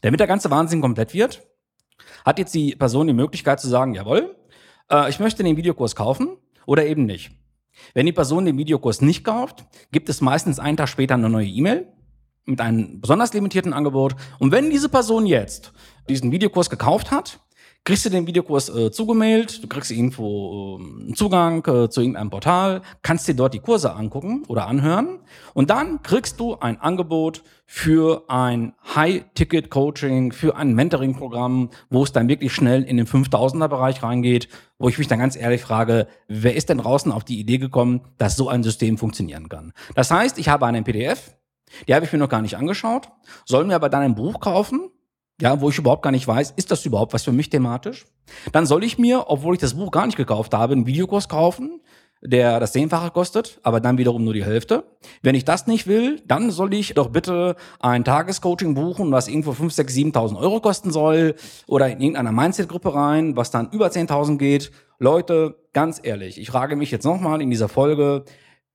Damit 0.02 0.20
der 0.20 0.26
ganze 0.26 0.50
Wahnsinn 0.50 0.80
komplett 0.80 1.12
wird, 1.12 1.42
hat 2.25 2.38
jetzt 2.38 2.54
die 2.54 2.76
Person 2.76 3.09
die 3.09 3.12
Möglichkeit 3.12 3.61
zu 3.61 3.68
sagen, 3.68 3.94
jawohl, 3.94 4.37
äh, 4.90 5.11
ich 5.11 5.18
möchte 5.18 5.42
den 5.42 5.56
Videokurs 5.56 5.97
kaufen 5.97 6.37
oder 6.66 6.87
eben 6.87 7.04
nicht. 7.04 7.32
Wenn 7.94 8.06
die 8.06 8.12
Person 8.12 8.44
den 8.44 8.59
Videokurs 8.59 9.00
nicht 9.00 9.25
kauft, 9.25 9.64
gibt 9.90 10.09
es 10.09 10.20
meistens 10.20 10.59
einen 10.59 10.76
Tag 10.76 10.88
später 10.88 11.14
eine 11.14 11.28
neue 11.28 11.47
E-Mail 11.47 11.88
mit 12.44 12.61
einem 12.61 13.00
besonders 13.00 13.32
limitierten 13.32 13.73
Angebot. 13.73 14.14
Und 14.38 14.52
wenn 14.52 14.70
diese 14.70 14.88
Person 14.88 15.26
jetzt 15.26 15.73
diesen 16.09 16.32
Videokurs 16.32 16.70
gekauft 16.70 17.11
hat, 17.11 17.40
kriegst 17.84 18.04
du 18.04 18.10
den 18.10 18.26
Videokurs 18.26 18.68
äh, 18.68 18.90
zugemailt, 18.90 19.62
du 19.62 19.66
kriegst 19.66 19.90
irgendwo 19.90 20.78
äh, 21.08 21.14
Zugang 21.14 21.66
äh, 21.66 21.88
zu 21.88 22.00
irgendeinem 22.00 22.30
Portal, 22.30 22.82
kannst 23.02 23.26
dir 23.26 23.34
dort 23.34 23.54
die 23.54 23.60
Kurse 23.60 23.94
angucken 23.94 24.44
oder 24.49 24.66
anhören 24.66 25.20
und 25.54 25.70
dann 25.70 26.02
kriegst 26.02 26.38
du 26.40 26.56
ein 26.56 26.80
Angebot 26.80 27.42
für 27.64 28.25
ein 28.28 28.75
High-Ticket-Coaching, 28.94 30.32
für 30.32 30.56
ein 30.56 30.75
Mentoring-Programm, 30.75 31.70
wo 31.88 32.02
es 32.02 32.12
dann 32.12 32.28
wirklich 32.28 32.52
schnell 32.52 32.82
in 32.82 32.96
den 32.96 33.06
5000er-Bereich 33.06 34.02
reingeht, 34.02 34.49
wo 34.78 34.88
ich 34.88 34.99
mich 34.99 35.08
dann 35.08 35.20
ganz 35.20 35.37
ehrlich 35.37 35.62
frage, 35.62 36.06
wer 36.28 36.56
ist 36.56 36.68
denn 36.68 36.78
draußen 36.78 37.12
auf 37.12 37.25
die 37.25 37.38
Idee 37.38 37.58
gekommen, 37.58 38.02
dass 38.18 38.37
so 38.37 38.49
ein 38.49 38.62
System 38.62 38.99
funktionieren 38.99 39.49
kann? 39.49 39.72
Das 39.94 40.10
heißt, 40.10 40.38
ich 40.38 40.49
habe 40.49 40.66
einen 40.66 40.84
PDF, 40.84 41.37
die 41.87 41.94
habe 41.94 42.04
ich 42.04 42.12
mir 42.12 42.18
noch 42.18 42.28
gar 42.28 42.42
nicht 42.42 42.56
angeschaut, 42.56 43.08
soll 43.46 43.64
mir 43.64 43.76
aber 43.76 43.88
dann 43.88 44.02
ein 44.02 44.14
Buch 44.16 44.40
kaufen, 44.40 44.90
ja, 45.40 45.61
wo 45.61 45.70
ich 45.70 45.78
überhaupt 45.78 46.02
gar 46.02 46.11
nicht 46.11 46.26
weiß, 46.26 46.52
ist 46.56 46.70
das 46.70 46.85
überhaupt 46.85 47.12
was 47.12 47.25
für 47.25 47.32
mich 47.32 47.50
thematisch? 47.50 48.06
Dann 48.52 48.66
soll 48.66 48.85
ich 48.85 48.99
mir, 48.99 49.25
obwohl 49.28 49.54
ich 49.54 49.61
das 49.61 49.75
Buch 49.75 49.90
gar 49.90 50.06
nicht 50.06 50.16
gekauft 50.16 50.54
habe, 50.54 50.75
einen 50.75 50.87
Videokurs 50.87 51.28
kaufen, 51.28 51.80
der 52.23 52.61
das 52.61 52.73
Zehnfache 52.73 53.11
kostet, 53.11 53.59
aber 53.62 53.80
dann 53.80 53.97
wiederum 53.97 54.25
nur 54.25 54.35
die 54.35 54.44
Hälfte. 54.44 54.85
Wenn 55.23 55.35
ich 55.35 55.47
das 55.47 55.66
nicht 55.66 55.87
will, 55.87 56.20
dann 56.26 56.50
soll 56.50 56.75
ich 56.75 56.92
doch 56.92 57.09
bitte 57.09 57.56
ein 57.80 58.04
Tagescoaching 58.04 58.75
buchen, 58.75 59.11
was 59.11 59.28
irgendwo 59.28 59.52
5, 59.52 59.73
6, 59.73 59.94
7.000 59.94 60.37
Euro 60.37 60.61
kosten 60.61 60.90
soll 60.90 61.35
oder 61.66 61.88
in 61.88 62.00
irgendeiner 62.00 62.32
Mindset-Gruppe 62.32 62.94
rein, 62.94 63.37
was 63.37 63.50
dann 63.50 63.70
über 63.70 63.87
10.000 63.87 64.37
geht. 64.37 64.70
Leute, 64.99 65.56
ganz 65.73 65.99
ehrlich, 66.02 66.38
ich 66.38 66.50
frage 66.50 66.76
mich 66.76 66.90
jetzt 66.90 67.04
nochmal 67.04 67.40
in 67.40 67.49
dieser 67.49 67.70
Folge, 67.70 68.25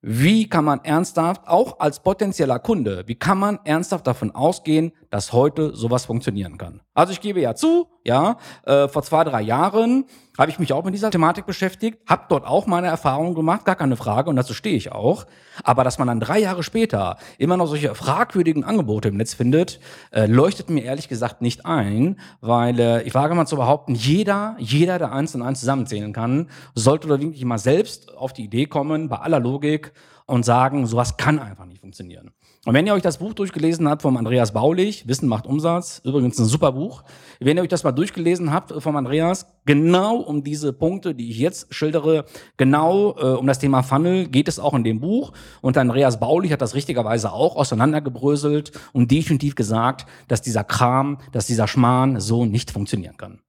wie 0.07 0.47
kann 0.47 0.65
man 0.65 0.83
ernsthaft, 0.83 1.47
auch 1.47 1.79
als 1.79 1.99
potenzieller 1.99 2.59
Kunde, 2.59 3.07
wie 3.07 3.15
kann 3.15 3.39
man 3.39 3.57
ernsthaft 3.63 4.05
davon 4.05 4.29
ausgehen, 4.29 4.91
dass 5.09 5.33
heute 5.33 5.75
sowas 5.75 6.05
funktionieren 6.05 6.59
kann? 6.59 6.81
Also 6.95 7.11
ich 7.11 7.19
gebe 7.19 7.41
ja 7.41 7.55
zu, 7.55 7.87
ja, 8.05 8.37
äh, 8.65 8.87
vor 8.87 9.03
zwei, 9.03 9.25
drei 9.25 9.41
Jahren 9.41 10.05
habe 10.37 10.49
ich 10.49 10.59
mich 10.59 10.71
auch 10.71 10.85
mit 10.85 10.93
dieser 10.93 11.11
Thematik 11.11 11.45
beschäftigt, 11.45 11.99
habe 12.07 12.23
dort 12.29 12.45
auch 12.45 12.67
meine 12.67 12.87
Erfahrungen 12.87 13.35
gemacht, 13.35 13.65
gar 13.65 13.75
keine 13.75 13.97
Frage, 13.97 14.29
und 14.29 14.37
dazu 14.37 14.53
stehe 14.53 14.77
ich 14.77 14.93
auch. 14.93 15.25
Aber 15.63 15.83
dass 15.83 15.99
man 15.99 16.07
dann 16.07 16.21
drei 16.21 16.39
Jahre 16.39 16.63
später 16.63 17.17
immer 17.37 17.57
noch 17.57 17.67
solche 17.67 17.93
fragwürdigen 17.95 18.63
Angebote 18.63 19.09
im 19.09 19.17
Netz 19.17 19.33
findet, 19.33 19.81
äh, 20.11 20.25
leuchtet 20.25 20.69
mir 20.69 20.85
ehrlich 20.85 21.09
gesagt 21.09 21.41
nicht 21.41 21.65
ein, 21.65 22.17
weil 22.39 22.79
äh, 22.79 23.03
ich 23.03 23.13
wage 23.13 23.35
mal 23.35 23.45
zu 23.45 23.57
behaupten, 23.57 23.93
jeder, 23.93 24.55
jeder, 24.57 24.97
der 24.97 25.11
eins 25.11 25.35
und 25.35 25.41
eins 25.41 25.59
zusammenzählen 25.59 26.13
kann, 26.13 26.49
sollte 26.75 27.07
oder 27.07 27.19
wirklich 27.19 27.43
mal 27.43 27.57
selbst 27.57 28.15
auf 28.15 28.31
die 28.31 28.45
Idee 28.45 28.67
kommen, 28.67 29.09
bei 29.09 29.17
aller 29.17 29.41
Logik, 29.41 29.91
und 30.27 30.43
sagen, 30.43 30.87
sowas 30.87 31.17
kann 31.17 31.39
einfach 31.39 31.65
nicht 31.65 31.81
funktionieren. 31.81 32.31
Und 32.65 32.73
wenn 32.73 32.87
ihr 32.87 32.95
euch 32.95 33.03
das 33.03 33.19
Buch 33.19 33.33
durchgelesen 33.33 33.87
habt 33.87 34.01
vom 34.01 34.17
Andreas 34.17 34.51
Baulich, 34.51 35.07
Wissen 35.07 35.29
macht 35.29 35.45
Umsatz, 35.45 36.01
übrigens 36.03 36.39
ein 36.39 36.45
super 36.45 36.71
Buch, 36.71 37.03
wenn 37.39 37.57
ihr 37.57 37.63
euch 37.63 37.69
das 37.69 37.83
mal 37.83 37.91
durchgelesen 37.91 38.51
habt 38.51 38.73
vom 38.81 38.95
Andreas, 38.95 39.45
genau 39.67 40.15
um 40.15 40.43
diese 40.43 40.73
Punkte, 40.73 41.13
die 41.13 41.29
ich 41.29 41.37
jetzt 41.37 41.71
schildere, 41.71 42.25
genau 42.57 43.15
äh, 43.19 43.37
um 43.37 43.45
das 43.45 43.59
Thema 43.59 43.83
Funnel 43.83 44.27
geht 44.27 44.47
es 44.47 44.57
auch 44.57 44.73
in 44.73 44.83
dem 44.83 44.99
Buch. 44.99 45.31
Und 45.61 45.77
Andreas 45.77 46.19
Baulich 46.19 46.51
hat 46.51 46.61
das 46.63 46.73
richtigerweise 46.73 47.31
auch 47.33 47.55
auseinandergebröselt 47.55 48.71
und 48.93 49.11
definitiv 49.11 49.53
gesagt, 49.53 50.07
dass 50.27 50.41
dieser 50.41 50.63
Kram, 50.63 51.19
dass 51.31 51.45
dieser 51.45 51.67
Schmarrn 51.67 52.19
so 52.19 52.45
nicht 52.45 52.71
funktionieren 52.71 53.15
kann. 53.15 53.44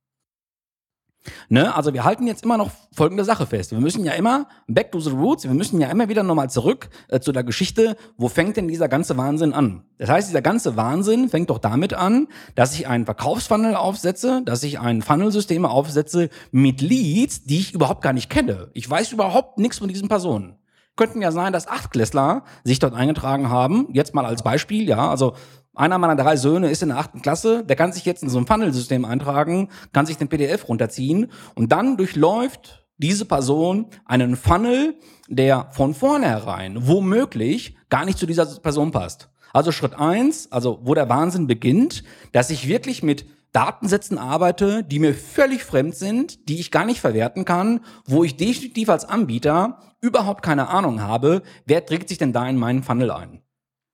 Ne? 1.49 1.75
Also 1.75 1.92
wir 1.95 2.04
halten 2.04 2.26
jetzt 2.26 2.45
immer 2.45 2.56
noch 2.56 2.71
folgende 2.92 3.25
Sache 3.25 3.47
fest. 3.47 3.73
Wir 3.73 3.80
müssen 3.80 4.04
ja 4.04 4.12
immer 4.12 4.49
back 4.66 4.92
to 4.92 5.00
the 5.00 5.11
roots, 5.11 5.45
wir 5.45 5.54
müssen 5.54 5.80
ja 5.80 5.88
immer 5.88 6.09
wieder 6.09 6.23
nochmal 6.23 6.50
zurück 6.50 6.88
äh, 7.09 7.21
zu 7.21 7.33
der 7.33 7.45
Geschichte, 7.45 7.97
wo 8.16 8.28
fängt 8.28 8.56
denn 8.56 8.68
dieser 8.68 8.88
ganze 8.88 9.16
Wahnsinn 9.16 9.52
an? 9.52 9.85
Das 9.99 10.11
heißt, 10.11 10.28
dieser 10.28 10.42
ganze 10.42 10.76
Wahnsinn 10.76 11.28
fängt 11.28 11.50
doch 11.50 11.59
damit 11.59 11.95
an, 11.95 12.28
dass 12.54 12.75
ich 12.75 12.87
einen 12.87 13.04
Verkaufsfunnel 13.04 13.75
aufsetze, 13.75 14.42
dass 14.45 14.62
ich 14.62 14.80
ein 14.80 15.02
Funnelsystem 15.02 15.64
aufsetze 15.64 16.30
mit 16.50 16.80
Leads, 16.80 17.45
die 17.45 17.59
ich 17.59 17.75
überhaupt 17.75 18.02
gar 18.02 18.12
nicht 18.12 18.30
kenne. 18.30 18.68
Ich 18.75 18.88
weiß 18.88 19.12
überhaupt 19.12 19.59
nichts 19.59 19.78
von 19.78 19.88
diesen 19.88 20.09
Personen 20.09 20.56
könnten 20.97 21.21
ja 21.21 21.30
sein, 21.30 21.52
dass 21.52 21.68
Achtklässler 21.68 22.42
sich 22.64 22.78
dort 22.78 22.95
eingetragen 22.95 23.50
haben. 23.50 23.88
Jetzt 23.92 24.14
mal 24.14 24.25
als 24.25 24.42
Beispiel, 24.42 24.88
ja. 24.88 25.11
Also 25.11 25.35
einer 25.76 25.99
meiner 25.99 26.16
drei 26.16 26.37
Söhne 26.37 26.71
ist 26.71 26.83
in 26.83 26.88
der 26.88 26.99
achten 26.99 27.23
Klasse, 27.23 27.64
der 27.64 27.76
kann 27.76 27.92
sich 27.92 28.04
jetzt 28.04 28.23
in 28.23 28.28
so 28.28 28.38
ein 28.38 28.47
Funnelsystem 28.47 29.04
eintragen, 29.04 29.68
kann 29.92 30.06
sich 30.06 30.16
den 30.16 30.28
PDF 30.28 30.68
runterziehen 30.68 31.30
und 31.54 31.71
dann 31.71 31.97
durchläuft 31.97 32.87
diese 32.99 33.26
Person 33.26 33.87
einen 34.06 34.37
Funnel, 34.37 34.95
der 35.28 35.68
von 35.73 35.95
vornherein 35.95 36.87
womöglich 36.87 37.76
gar 37.90 38.04
nicht 38.04 38.18
zu 38.18 38.26
dieser 38.26 38.47
Person 38.47 38.90
passt. 38.90 39.28
Also 39.52 39.73
Schritt 39.73 39.95
eins, 39.95 40.50
also 40.50 40.80
wo 40.83 40.95
der 40.95 41.09
Wahnsinn 41.09 41.47
beginnt, 41.47 42.04
dass 42.33 42.50
ich 42.50 42.68
wirklich 42.68 43.02
mit 43.02 43.26
Datensätzen 43.52 44.18
arbeite, 44.18 44.85
die 44.85 44.99
mir 44.99 45.14
völlig 45.14 45.64
fremd 45.64 45.95
sind, 45.95 46.49
die 46.49 46.61
ich 46.61 46.71
gar 46.71 46.85
nicht 46.85 47.00
verwerten 47.00 47.45
kann, 47.47 47.80
wo 48.04 48.23
ich 48.23 48.37
definitiv 48.37 48.90
als 48.90 49.06
Anbieter 49.06 49.78
überhaupt 50.00 50.42
keine 50.42 50.68
Ahnung 50.68 51.00
habe, 51.00 51.42
wer 51.64 51.85
trägt 51.85 52.11
sich 52.11 52.18
denn 52.18 52.35
da 52.35 52.47
in 52.47 52.56
meinen 52.56 52.83
Funnel 52.83 53.11
ein. 53.11 53.40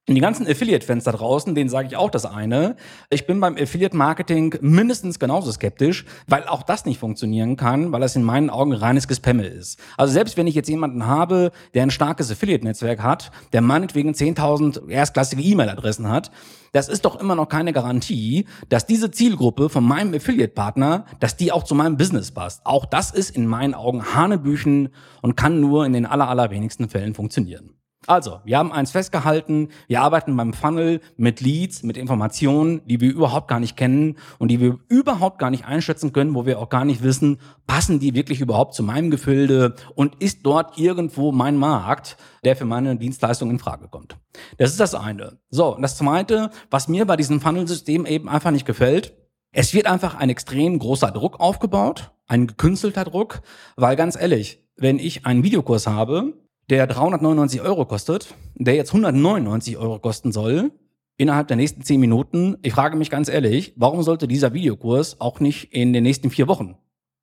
In 0.05 0.17
die 0.17 0.21
ganzen 0.21 0.49
Affiliate-Fans 0.49 1.05
da 1.05 1.13
draußen, 1.13 1.55
denen 1.55 1.71
sage 1.71 1.87
ich 1.87 1.97
auch 1.97 2.11
das 2.11 2.27
eine. 2.27 2.75
Ich 3.09 3.25
bin 3.25 3.39
beim 3.39 3.55
Affiliate-Marketing 3.57 4.57
mindestens 4.61 5.21
genauso 5.21 5.53
skeptisch, 5.53 6.05
weil 6.27 6.43
auch 6.49 6.65
das 6.65 6.87
nicht 6.87 6.99
funktionieren 6.99 7.55
kann, 7.55 7.93
weil 7.93 8.03
es 8.03 8.17
in 8.17 8.25
meinen 8.25 8.51
Augen 8.51 8.73
reines 8.73 9.07
Gespemme 9.07 9.47
ist. 9.47 9.79
Also 9.97 10.13
selbst 10.13 10.37
wenn 10.37 10.49
ich 10.49 10.57
jetzt 10.57 10.69
jemanden 10.69 11.07
habe, 11.07 11.53
der 11.75 11.85
ein 11.85 11.93
starkes 11.93 12.33
Affiliate-Netzwerk 12.33 13.01
hat, 13.01 13.31
der 13.53 13.61
meinetwegen 13.61 14.11
10.000 14.11 14.89
erstklassige 14.89 15.41
E-Mail-Adressen 15.41 16.09
hat, 16.09 16.33
das 16.73 16.89
ist 16.89 17.05
doch 17.05 17.21
immer 17.21 17.37
noch 17.37 17.49
keine 17.49 17.73
Garantie, 17.73 18.47
dass 18.69 18.87
diese 18.87 19.13
Zielgruppe 19.13 19.69
von 19.69 19.85
meinem 19.85 20.13
Affiliate-Partner, 20.15 21.05
dass 21.21 21.37
die 21.37 21.53
auch 21.53 21.63
zu 21.63 21.77
meinem 21.77 21.97
Business 21.97 22.33
passt. 22.33 22.67
Auch 22.67 22.87
das 22.87 23.13
ist 23.13 23.37
in 23.37 23.47
meinen 23.47 23.75
Augen 23.75 24.17
Hanebüchen 24.17 24.89
und 25.21 25.37
kann 25.37 25.61
nur 25.61 25.87
in 25.87 25.93
den 25.93 26.07
aller, 26.07 26.29
allerwenigsten 26.29 26.89
Fällen 26.89 27.15
funktionieren. 27.15 27.77
Also, 28.09 28.41
wir 28.45 28.59
haben 28.59 28.73
eins 28.73 28.91
festgehalten, 28.91 29.69
wir 29.87 30.01
arbeiten 30.01 30.37
beim 30.37 30.53
Funnel 30.53 31.01
mit 31.17 31.41
Leads, 31.41 31.85
mit 31.85 31.97
Informationen, 31.97 32.81
die 32.87 33.01
wir 33.01 33.13
überhaupt 33.13 33.47
gar 33.47 33.61
nicht 33.61 33.77
kennen 33.77 34.19
und 34.39 34.49
die 34.49 34.61
wir 34.61 34.79
überhaupt 34.89 35.39
gar 35.39 35.51
nicht 35.51 35.67
einschätzen 35.67 36.13
können, 36.13 36.35
wo 36.35 36.45
wir 36.45 36.59
auch 36.59 36.69
gar 36.69 36.85
nicht 36.85 37.05
wissen, 37.05 37.39
passen 37.69 38.01
die 38.01 38.15
wirklich 38.15 38.41
überhaupt 38.41 38.75
zu 38.75 38.83
meinem 38.83 39.13
Gefilde 39.13 39.77
und 39.95 40.21
ist 40.21 40.45
dort 40.45 40.79
irgendwo 40.79 41.31
mein 41.31 41.57
Markt, 41.57 42.17
der 42.45 42.57
für 42.57 42.65
meine 42.65 42.97
Dienstleistung 42.97 43.51
in 43.51 43.61
Frage 43.61 43.87
kommt. 43.89 44.17
Das 44.59 44.71
ist 44.71 44.81
das 44.81 44.97
eine. 44.97 45.39
So, 45.51 45.77
und 45.77 45.83
das 45.83 45.97
zweite, 45.97 46.51
was 46.71 46.89
mir 46.89 47.07
bei 47.07 47.17
diesem 47.17 47.41
Funnel-System 47.41 48.05
eben 48.07 48.29
einfach 48.29 48.51
nicht 48.51 48.67
gefällt, 48.67 49.17
es 49.53 49.75
wird 49.75 49.87
einfach 49.87 50.17
ein 50.17 50.31
extrem 50.31 50.79
großer 50.79 51.13
Druck 51.13 51.39
aufgebaut, 51.39 52.11
ein 52.27 52.49
gekünstelter 52.49 53.05
Druck, 53.05 53.43
weil 53.77 53.95
ganz 53.95 54.21
ehrlich, 54.21 54.65
wenn 54.77 54.99
ich 54.99 55.27
einen 55.27 55.45
Videokurs 55.45 55.87
habe, 55.87 56.33
der 56.71 56.87
399 56.87 57.61
Euro 57.61 57.85
kostet, 57.87 58.35
der 58.55 58.75
jetzt 58.75 58.91
199 58.91 59.77
Euro 59.77 59.99
kosten 59.99 60.33
soll, 60.33 60.71
innerhalb 61.17 61.49
der 61.49 61.57
nächsten 61.57 61.83
10 61.83 62.01
Minuten. 62.01 62.57
Ich 62.63 62.73
frage 62.73 62.97
mich 62.97 63.11
ganz 63.11 63.29
ehrlich, 63.29 63.73
warum 63.77 64.03
sollte 64.03 64.29
dieser 64.29 64.55
Videokurs 64.55 65.21
auch 65.21 65.41
nicht 65.41 65.73
in 65.73 65.93
den 65.93 66.03
nächsten 66.03 66.31
vier 66.31 66.49
Wochen 66.49 66.77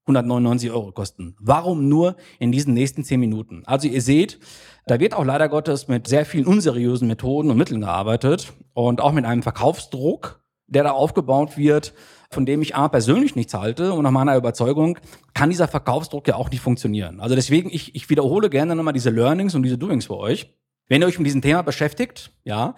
199 0.03 0.71
Euro 0.71 0.91
kosten? 0.91 1.35
Warum 1.39 1.87
nur 1.87 2.15
in 2.39 2.51
diesen 2.51 2.73
nächsten 2.73 3.03
10 3.03 3.19
Minuten? 3.19 3.63
Also 3.65 3.87
ihr 3.87 4.01
seht, 4.01 4.39
da 4.85 4.99
wird 4.99 5.13
auch 5.13 5.25
leider 5.25 5.49
Gottes 5.49 5.87
mit 5.87 6.07
sehr 6.07 6.25
vielen 6.25 6.45
unseriösen 6.45 7.07
Methoden 7.07 7.49
und 7.49 7.57
Mitteln 7.57 7.81
gearbeitet 7.81 8.53
und 8.73 9.01
auch 9.01 9.11
mit 9.11 9.25
einem 9.25 9.43
Verkaufsdruck, 9.43 10.43
der 10.67 10.83
da 10.83 10.91
aufgebaut 10.91 11.57
wird, 11.57 11.93
von 12.31 12.45
dem 12.45 12.61
ich 12.61 12.75
A 12.75 12.87
persönlich 12.87 13.35
nichts 13.35 13.53
halte 13.53 13.93
und 13.93 14.03
nach 14.03 14.11
meiner 14.11 14.35
Überzeugung 14.35 14.99
kann 15.33 15.49
dieser 15.49 15.67
Verkaufsdruck 15.67 16.27
ja 16.27 16.35
auch 16.35 16.49
nicht 16.49 16.61
funktionieren. 16.61 17.19
Also 17.19 17.35
deswegen, 17.35 17.69
ich, 17.69 17.95
ich 17.95 18.09
wiederhole 18.09 18.49
gerne 18.49 18.75
nochmal 18.75 18.93
diese 18.93 19.09
Learnings 19.09 19.55
und 19.55 19.63
diese 19.63 19.77
Doings 19.77 20.05
für 20.05 20.17
euch. 20.17 20.53
Wenn 20.87 21.01
ihr 21.01 21.07
euch 21.07 21.19
mit 21.19 21.27
diesem 21.27 21.41
Thema 21.41 21.61
beschäftigt, 21.61 22.31
ja, 22.43 22.75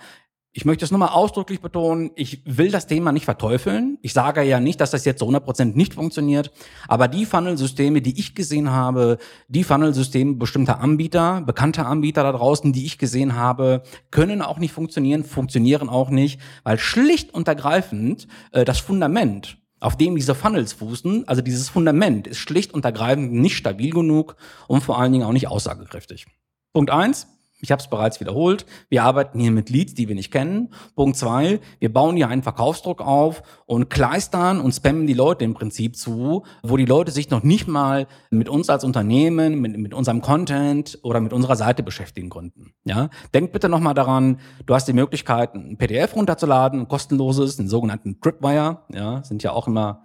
ich 0.54 0.66
möchte 0.66 0.84
es 0.84 0.92
nochmal 0.92 1.10
ausdrücklich 1.10 1.62
betonen, 1.62 2.12
ich 2.16 2.42
will 2.46 2.72
das 2.72 2.86
Thema 2.86 3.14
nicht 3.14 3.24
verteufeln. 3.24 3.98
Ich 4.02 4.12
sage 4.12 4.44
ja 4.44 4.60
nicht, 4.60 4.82
dass 4.82 4.92
das 4.92 5.06
jetzt 5.06 5.20
zu 5.20 5.26
100% 5.26 5.76
nicht 5.76 5.94
funktioniert, 5.94 6.52
aber 6.90 7.08
die 7.08 7.26
Funnel-Systeme, 7.26 8.02
die 8.02 8.20
ich 8.20 8.36
gesehen 8.36 8.70
habe, 8.70 9.18
die 9.48 9.64
Funnel-Systeme 9.64 10.34
bestimmter 10.36 10.82
Anbieter, 10.82 11.42
bekannter 11.42 11.88
Anbieter 11.88 12.24
da 12.24 12.34
draußen, 12.34 12.74
die 12.74 12.86
ich 12.86 12.98
gesehen 12.98 13.36
habe, 13.36 13.84
können 14.12 14.42
auch 14.42 14.58
nicht 14.58 14.74
funktionieren, 14.74 15.24
funktionieren 15.24 15.88
auch 15.88 16.10
nicht, 16.10 16.42
weil 16.64 16.78
schlicht 16.78 17.34
und 17.34 17.48
ergreifend 17.48 18.28
äh, 18.52 18.66
das 18.66 18.80
Fundament, 18.80 19.58
auf 19.80 19.96
dem 19.96 20.18
diese 20.18 20.36
Funnels 20.36 20.74
fußen, 20.74 21.30
also 21.30 21.42
dieses 21.42 21.70
Fundament 21.70 22.28
ist 22.28 22.40
schlicht 22.40 22.74
und 22.74 22.84
ergreifend 22.84 23.32
nicht 23.32 23.56
stabil 23.56 23.92
genug 23.92 24.36
und 24.68 24.84
vor 24.84 25.00
allen 25.00 25.14
Dingen 25.14 25.24
auch 25.24 25.32
nicht 25.32 25.48
aussagekräftig. 25.48 26.26
Punkt 26.74 26.92
eins 26.92 27.28
ich 27.62 27.72
habe 27.72 27.82
es 27.82 27.90
bereits 27.90 28.20
wiederholt. 28.20 28.66
Wir 28.90 29.04
arbeiten 29.04 29.40
hier 29.40 29.52
mit 29.52 29.70
Leads, 29.70 29.94
die 29.94 30.08
wir 30.08 30.16
nicht 30.16 30.32
kennen. 30.32 30.74
Punkt 30.96 31.16
zwei, 31.16 31.60
wir 31.80 31.94
bauen 31.94 32.16
hier 32.16 32.28
einen 32.28 32.44
Verkaufsdruck 32.44 33.02
auf 33.02 33.44
und 33.66 33.90
kleistern 33.90 34.60
und 34.60 34.74
spammen 34.74 35.08
die 35.08 35.14
Leute 35.14 35.46
im 35.46 35.54
Prinzip 35.54 35.96
zu, 35.96 36.44
wo 36.64 36.78
die 36.78 36.86
Leute 36.86 37.12
sich 37.12 37.30
noch 37.30 37.44
nicht 37.44 37.68
mal 37.68 38.08
mit 38.30 38.50
uns 38.50 38.70
als 38.70 38.84
Unternehmen, 38.84 39.62
mit, 39.62 39.78
mit 39.78 39.94
unserem 39.94 40.22
Content 40.22 41.00
oder 41.04 41.22
mit 41.22 41.34
unserer 41.34 41.56
Seite 41.56 41.84
beschäftigen 41.84 42.30
konnten. 42.30 42.74
Ja, 42.84 43.10
denk 43.34 43.52
bitte 43.52 43.70
nochmal 43.70 43.94
daran, 43.94 44.40
du 44.66 44.74
hast 44.74 44.88
die 44.88 44.94
Möglichkeit, 44.94 45.54
ein 45.56 45.78
PDF 45.78 46.16
runterzuladen, 46.16 46.82
ein 46.82 46.88
kostenloses, 46.88 47.60
einen 47.60 47.70
sogenannten 47.70 48.20
Tripwire. 48.20 48.82
Ja, 48.94 49.24
sind 49.24 49.44
ja 49.44 49.52
auch 49.52 49.68
immer 49.68 50.04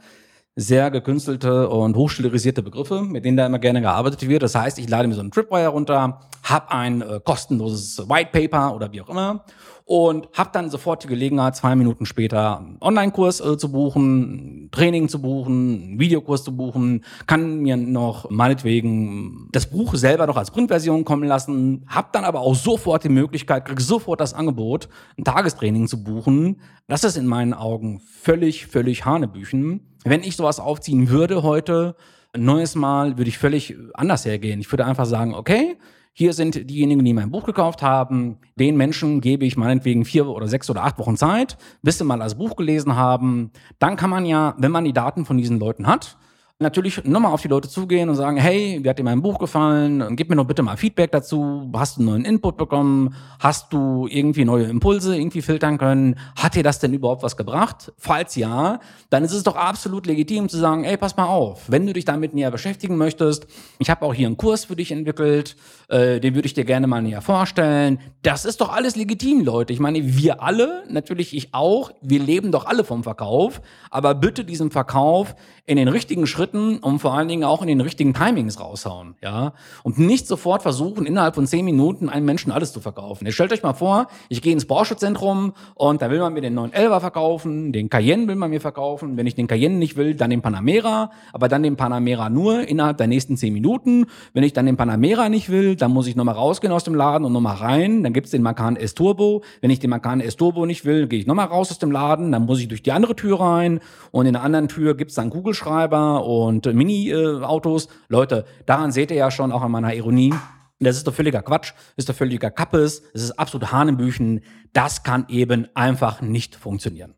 sehr 0.56 0.90
gekünstelte 0.90 1.68
und 1.68 1.96
hochstilisierte 1.96 2.62
Begriffe, 2.62 3.02
mit 3.02 3.26
denen 3.26 3.36
da 3.36 3.44
immer 3.44 3.58
gerne 3.58 3.82
gearbeitet 3.82 4.26
wird. 4.26 4.42
Das 4.42 4.54
heißt, 4.54 4.78
ich 4.78 4.88
lade 4.88 5.06
mir 5.06 5.14
so 5.14 5.20
einen 5.20 5.30
Tripwire 5.30 5.68
runter, 5.68 6.20
habe 6.42 6.70
ein 6.70 7.02
äh, 7.02 7.20
kostenloses 7.22 8.08
White 8.08 8.30
Paper 8.32 8.74
oder 8.74 8.90
wie 8.90 9.02
auch 9.02 9.10
immer 9.10 9.44
und 9.86 10.28
habe 10.32 10.50
dann 10.52 10.68
sofort 10.68 11.04
die 11.04 11.08
Gelegenheit, 11.08 11.54
zwei 11.54 11.76
Minuten 11.76 12.06
später 12.06 12.58
einen 12.58 12.78
Online-Kurs 12.80 13.40
äh, 13.40 13.56
zu 13.56 13.70
buchen, 13.70 14.68
Training 14.72 15.08
zu 15.08 15.22
buchen, 15.22 15.82
einen 15.82 16.00
Videokurs 16.00 16.42
zu 16.42 16.56
buchen, 16.56 17.04
kann 17.28 17.60
mir 17.60 17.76
noch 17.76 18.28
meinetwegen 18.28 19.48
das 19.52 19.70
Buch 19.70 19.94
selber 19.94 20.26
noch 20.26 20.36
als 20.36 20.50
Printversion 20.50 21.04
kommen 21.04 21.28
lassen, 21.28 21.84
habe 21.86 22.08
dann 22.12 22.24
aber 22.24 22.40
auch 22.40 22.56
sofort 22.56 23.04
die 23.04 23.10
Möglichkeit, 23.10 23.64
kriege 23.64 23.82
sofort 23.82 24.20
das 24.20 24.34
Angebot, 24.34 24.88
ein 25.16 25.24
Tagestraining 25.24 25.86
zu 25.86 26.02
buchen. 26.02 26.60
Das 26.88 27.04
ist 27.04 27.16
in 27.16 27.26
meinen 27.26 27.54
Augen 27.54 28.00
völlig, 28.00 28.66
völlig 28.66 29.04
Hanebüchen. 29.04 29.95
Wenn 30.06 30.22
ich 30.22 30.36
sowas 30.36 30.60
aufziehen 30.60 31.08
würde 31.08 31.42
heute, 31.42 31.96
ein 32.32 32.44
neues 32.44 32.76
Mal, 32.76 33.18
würde 33.18 33.28
ich 33.28 33.38
völlig 33.38 33.76
anders 33.94 34.24
hergehen. 34.24 34.60
Ich 34.60 34.70
würde 34.70 34.86
einfach 34.86 35.04
sagen, 35.04 35.34
okay, 35.34 35.76
hier 36.12 36.32
sind 36.32 36.70
diejenigen, 36.70 37.04
die 37.04 37.12
mein 37.12 37.32
Buch 37.32 37.44
gekauft 37.44 37.82
haben. 37.82 38.38
Den 38.54 38.76
Menschen 38.76 39.20
gebe 39.20 39.44
ich 39.44 39.56
meinetwegen 39.56 40.04
vier 40.04 40.28
oder 40.28 40.46
sechs 40.46 40.70
oder 40.70 40.84
acht 40.84 40.98
Wochen 41.00 41.16
Zeit, 41.16 41.58
bis 41.82 41.98
sie 41.98 42.04
mal 42.04 42.20
das 42.20 42.36
Buch 42.36 42.54
gelesen 42.54 42.94
haben. 42.94 43.50
Dann 43.80 43.96
kann 43.96 44.08
man 44.10 44.24
ja, 44.24 44.54
wenn 44.58 44.70
man 44.70 44.84
die 44.84 44.92
Daten 44.92 45.24
von 45.24 45.38
diesen 45.38 45.58
Leuten 45.58 45.88
hat, 45.88 46.16
natürlich 46.58 47.04
nochmal 47.04 47.32
auf 47.32 47.42
die 47.42 47.48
Leute 47.48 47.68
zugehen 47.68 48.08
und 48.08 48.14
sagen, 48.14 48.38
hey, 48.38 48.80
wie 48.82 48.88
hat 48.88 48.98
dir 48.98 49.02
mein 49.02 49.20
Buch 49.20 49.38
gefallen? 49.38 50.16
Gib 50.16 50.30
mir 50.30 50.36
doch 50.36 50.46
bitte 50.46 50.62
mal 50.62 50.78
Feedback 50.78 51.12
dazu. 51.12 51.70
Hast 51.76 51.96
du 51.96 52.00
einen 52.00 52.08
neuen 52.08 52.24
Input 52.24 52.56
bekommen? 52.56 53.14
Hast 53.38 53.74
du 53.74 54.06
irgendwie 54.10 54.46
neue 54.46 54.64
Impulse 54.64 55.14
irgendwie 55.16 55.42
filtern 55.42 55.76
können? 55.76 56.18
Hat 56.34 56.54
dir 56.54 56.62
das 56.62 56.78
denn 56.78 56.94
überhaupt 56.94 57.22
was 57.22 57.36
gebracht? 57.36 57.92
Falls 57.98 58.36
ja, 58.36 58.80
dann 59.10 59.22
ist 59.22 59.32
es 59.32 59.42
doch 59.42 59.56
absolut 59.56 60.06
legitim 60.06 60.48
zu 60.48 60.56
sagen, 60.56 60.84
ey, 60.84 60.96
pass 60.96 61.18
mal 61.18 61.26
auf, 61.26 61.70
wenn 61.70 61.86
du 61.86 61.92
dich 61.92 62.06
damit 62.06 62.32
näher 62.32 62.50
beschäftigen 62.50 62.96
möchtest, 62.96 63.46
ich 63.78 63.90
habe 63.90 64.06
auch 64.06 64.14
hier 64.14 64.26
einen 64.26 64.38
Kurs 64.38 64.64
für 64.64 64.76
dich 64.76 64.92
entwickelt, 64.92 65.56
äh, 65.88 66.20
den 66.20 66.34
würde 66.34 66.46
ich 66.46 66.54
dir 66.54 66.64
gerne 66.64 66.86
mal 66.86 67.02
näher 67.02 67.20
vorstellen. 67.20 67.98
Das 68.22 68.46
ist 68.46 68.62
doch 68.62 68.72
alles 68.72 68.96
legitim, 68.96 69.44
Leute. 69.44 69.74
Ich 69.74 69.80
meine, 69.80 70.16
wir 70.16 70.42
alle, 70.42 70.84
natürlich 70.88 71.36
ich 71.36 71.52
auch, 71.52 71.90
wir 72.00 72.18
leben 72.20 72.50
doch 72.50 72.64
alle 72.64 72.82
vom 72.82 73.02
Verkauf, 73.02 73.60
aber 73.90 74.14
bitte 74.14 74.44
diesen 74.44 74.70
Verkauf 74.70 75.36
in 75.66 75.76
den 75.76 75.88
richtigen 75.88 76.26
Schritten 76.26 76.45
und 76.54 76.98
vor 76.98 77.14
allen 77.14 77.28
Dingen 77.28 77.44
auch 77.44 77.62
in 77.62 77.68
den 77.68 77.80
richtigen 77.80 78.14
Timings 78.14 78.60
raushauen, 78.60 79.14
ja. 79.22 79.52
Und 79.82 79.98
nicht 79.98 80.26
sofort 80.26 80.62
versuchen, 80.62 81.06
innerhalb 81.06 81.34
von 81.34 81.46
zehn 81.46 81.64
Minuten 81.64 82.08
einem 82.08 82.26
Menschen 82.26 82.52
alles 82.52 82.72
zu 82.72 82.80
verkaufen. 82.80 83.26
Ihr 83.26 83.32
stellt 83.32 83.52
euch 83.52 83.62
mal 83.62 83.74
vor, 83.74 84.06
ich 84.28 84.42
gehe 84.42 84.52
ins 84.52 84.66
Porsche-Zentrum 84.66 85.52
und 85.74 86.02
da 86.02 86.10
will 86.10 86.20
man 86.20 86.34
mir 86.34 86.40
den 86.40 86.54
911 86.54 87.00
verkaufen, 87.00 87.72
den 87.72 87.88
Cayenne 87.90 88.28
will 88.28 88.36
man 88.36 88.50
mir 88.50 88.60
verkaufen. 88.60 89.16
Wenn 89.16 89.26
ich 89.26 89.34
den 89.34 89.46
Cayenne 89.46 89.76
nicht 89.76 89.96
will, 89.96 90.14
dann 90.14 90.30
den 90.30 90.42
Panamera, 90.42 91.10
aber 91.32 91.48
dann 91.48 91.62
den 91.62 91.76
Panamera 91.76 92.30
nur 92.30 92.68
innerhalb 92.68 92.98
der 92.98 93.06
nächsten 93.06 93.36
zehn 93.36 93.52
Minuten. 93.52 94.06
Wenn 94.32 94.42
ich 94.42 94.52
dann 94.52 94.66
den 94.66 94.76
Panamera 94.76 95.28
nicht 95.28 95.50
will, 95.50 95.76
dann 95.76 95.92
muss 95.92 96.06
ich 96.06 96.16
nochmal 96.16 96.34
rausgehen 96.34 96.72
aus 96.72 96.84
dem 96.84 96.94
Laden 96.94 97.24
und 97.24 97.32
nochmal 97.32 97.56
rein. 97.56 98.02
Dann 98.02 98.12
gibt's 98.12 98.30
den 98.30 98.42
Macan 98.42 98.76
S 98.76 98.94
Turbo. 98.94 99.42
Wenn 99.60 99.70
ich 99.70 99.78
den 99.78 99.90
Macan 99.90 100.20
S 100.20 100.36
Turbo 100.36 100.66
nicht 100.66 100.84
will, 100.84 101.06
gehe 101.06 101.18
ich 101.18 101.26
nochmal 101.26 101.46
raus 101.46 101.70
aus 101.70 101.78
dem 101.78 101.90
Laden. 101.90 102.32
Dann 102.32 102.46
muss 102.46 102.60
ich 102.60 102.68
durch 102.68 102.82
die 102.82 102.92
andere 102.92 103.16
Tür 103.16 103.40
rein 103.40 103.80
und 104.10 104.26
in 104.26 104.32
der 104.32 104.42
anderen 104.42 104.68
Tür 104.68 104.96
gibt's 104.96 105.14
dann 105.14 105.30
Kugelschreiber 105.30 106.24
und 106.44 106.66
Mini-Autos. 106.66 107.88
Leute, 108.08 108.44
daran 108.66 108.92
seht 108.92 109.10
ihr 109.10 109.16
ja 109.16 109.30
schon 109.30 109.52
auch 109.52 109.62
an 109.62 109.70
meiner 109.70 109.94
Ironie. 109.94 110.34
Das 110.78 110.96
ist 110.96 111.06
doch 111.06 111.14
völliger 111.14 111.42
Quatsch, 111.42 111.72
ist 111.96 112.08
doch 112.08 112.14
völliger 112.14 112.50
Kappes, 112.50 113.02
das 113.14 113.22
ist 113.22 113.38
absolut 113.38 113.72
Hanebüchen. 113.72 114.42
Das 114.74 115.02
kann 115.02 115.24
eben 115.28 115.68
einfach 115.74 116.20
nicht 116.20 116.54
funktionieren. 116.54 117.15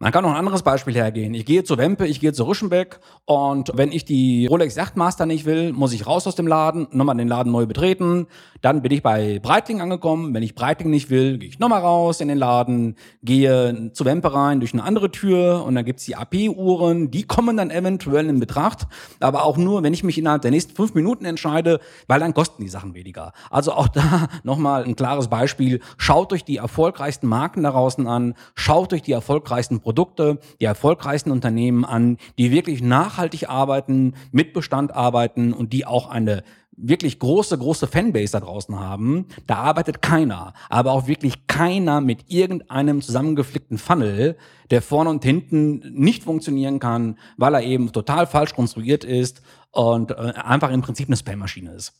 Man 0.00 0.12
kann 0.12 0.22
noch 0.22 0.30
ein 0.30 0.36
anderes 0.36 0.62
Beispiel 0.62 0.94
hergehen. 0.94 1.34
Ich 1.34 1.44
gehe 1.44 1.64
zu 1.64 1.76
Wempe, 1.76 2.06
ich 2.06 2.20
gehe 2.20 2.32
zu 2.32 2.46
Rüschenbeck 2.46 3.00
und 3.24 3.72
wenn 3.74 3.90
ich 3.90 4.04
die 4.04 4.46
Rolex 4.46 4.76
Yachtmaster 4.76 5.26
nicht 5.26 5.44
will, 5.44 5.72
muss 5.72 5.92
ich 5.92 6.06
raus 6.06 6.24
aus 6.28 6.36
dem 6.36 6.46
Laden, 6.46 6.86
nochmal 6.92 7.16
den 7.16 7.26
Laden 7.26 7.50
neu 7.50 7.66
betreten. 7.66 8.28
Dann 8.60 8.80
bin 8.82 8.92
ich 8.92 9.02
bei 9.02 9.40
Breitling 9.40 9.80
angekommen. 9.80 10.32
Wenn 10.34 10.44
ich 10.44 10.54
Breitling 10.54 10.90
nicht 10.90 11.10
will, 11.10 11.38
gehe 11.38 11.48
ich 11.48 11.58
nochmal 11.58 11.80
raus 11.80 12.20
in 12.20 12.28
den 12.28 12.38
Laden, 12.38 12.94
gehe 13.24 13.90
zu 13.92 14.04
Wempe 14.04 14.32
rein 14.32 14.60
durch 14.60 14.72
eine 14.72 14.84
andere 14.84 15.10
Tür 15.10 15.64
und 15.66 15.74
dann 15.74 15.84
gibt's 15.84 16.04
die 16.04 16.14
AP-Uhren. 16.14 17.10
Die 17.10 17.24
kommen 17.24 17.56
dann 17.56 17.72
eventuell 17.72 18.28
in 18.28 18.38
Betracht, 18.38 18.86
aber 19.18 19.44
auch 19.44 19.56
nur, 19.56 19.82
wenn 19.82 19.94
ich 19.94 20.04
mich 20.04 20.16
innerhalb 20.16 20.42
der 20.42 20.52
nächsten 20.52 20.76
fünf 20.76 20.94
Minuten 20.94 21.24
entscheide, 21.24 21.80
weil 22.06 22.20
dann 22.20 22.34
kosten 22.34 22.62
die 22.62 22.68
Sachen 22.68 22.94
weniger. 22.94 23.32
Also 23.50 23.72
auch 23.72 23.88
da 23.88 24.28
nochmal 24.44 24.84
ein 24.84 24.94
klares 24.94 25.26
Beispiel. 25.26 25.80
Schaut 25.96 26.32
euch 26.32 26.44
die 26.44 26.58
erfolgreichsten 26.58 27.26
Marken 27.26 27.64
da 27.64 27.72
draußen 27.72 28.06
an, 28.06 28.34
schaut 28.54 28.92
euch 28.92 29.02
die 29.02 29.10
erfolgreichsten 29.12 29.80
Produkte, 29.88 30.38
die 30.60 30.66
erfolgreichsten 30.66 31.30
Unternehmen 31.30 31.86
an, 31.86 32.18
die 32.36 32.50
wirklich 32.50 32.82
nachhaltig 32.82 33.48
arbeiten, 33.48 34.12
mit 34.32 34.52
Bestand 34.52 34.94
arbeiten 34.94 35.54
und 35.54 35.72
die 35.72 35.86
auch 35.86 36.10
eine 36.10 36.42
wirklich 36.76 37.18
große, 37.18 37.56
große 37.56 37.86
Fanbase 37.86 38.32
da 38.32 38.40
draußen 38.40 38.78
haben, 38.78 39.28
da 39.46 39.54
arbeitet 39.54 40.02
keiner, 40.02 40.52
aber 40.68 40.92
auch 40.92 41.06
wirklich 41.06 41.46
keiner 41.46 42.02
mit 42.02 42.30
irgendeinem 42.30 43.00
zusammengeflickten 43.00 43.78
Funnel, 43.78 44.36
der 44.70 44.82
vorne 44.82 45.08
und 45.08 45.24
hinten 45.24 45.78
nicht 45.94 46.24
funktionieren 46.24 46.80
kann, 46.80 47.18
weil 47.38 47.54
er 47.54 47.62
eben 47.62 47.90
total 47.90 48.26
falsch 48.26 48.54
konstruiert 48.54 49.04
ist 49.04 49.40
und 49.70 50.10
äh, 50.10 50.34
einfach 50.36 50.70
im 50.70 50.82
Prinzip 50.82 51.08
eine 51.08 51.16
Spam-Maschine 51.16 51.72
ist. 51.72 51.94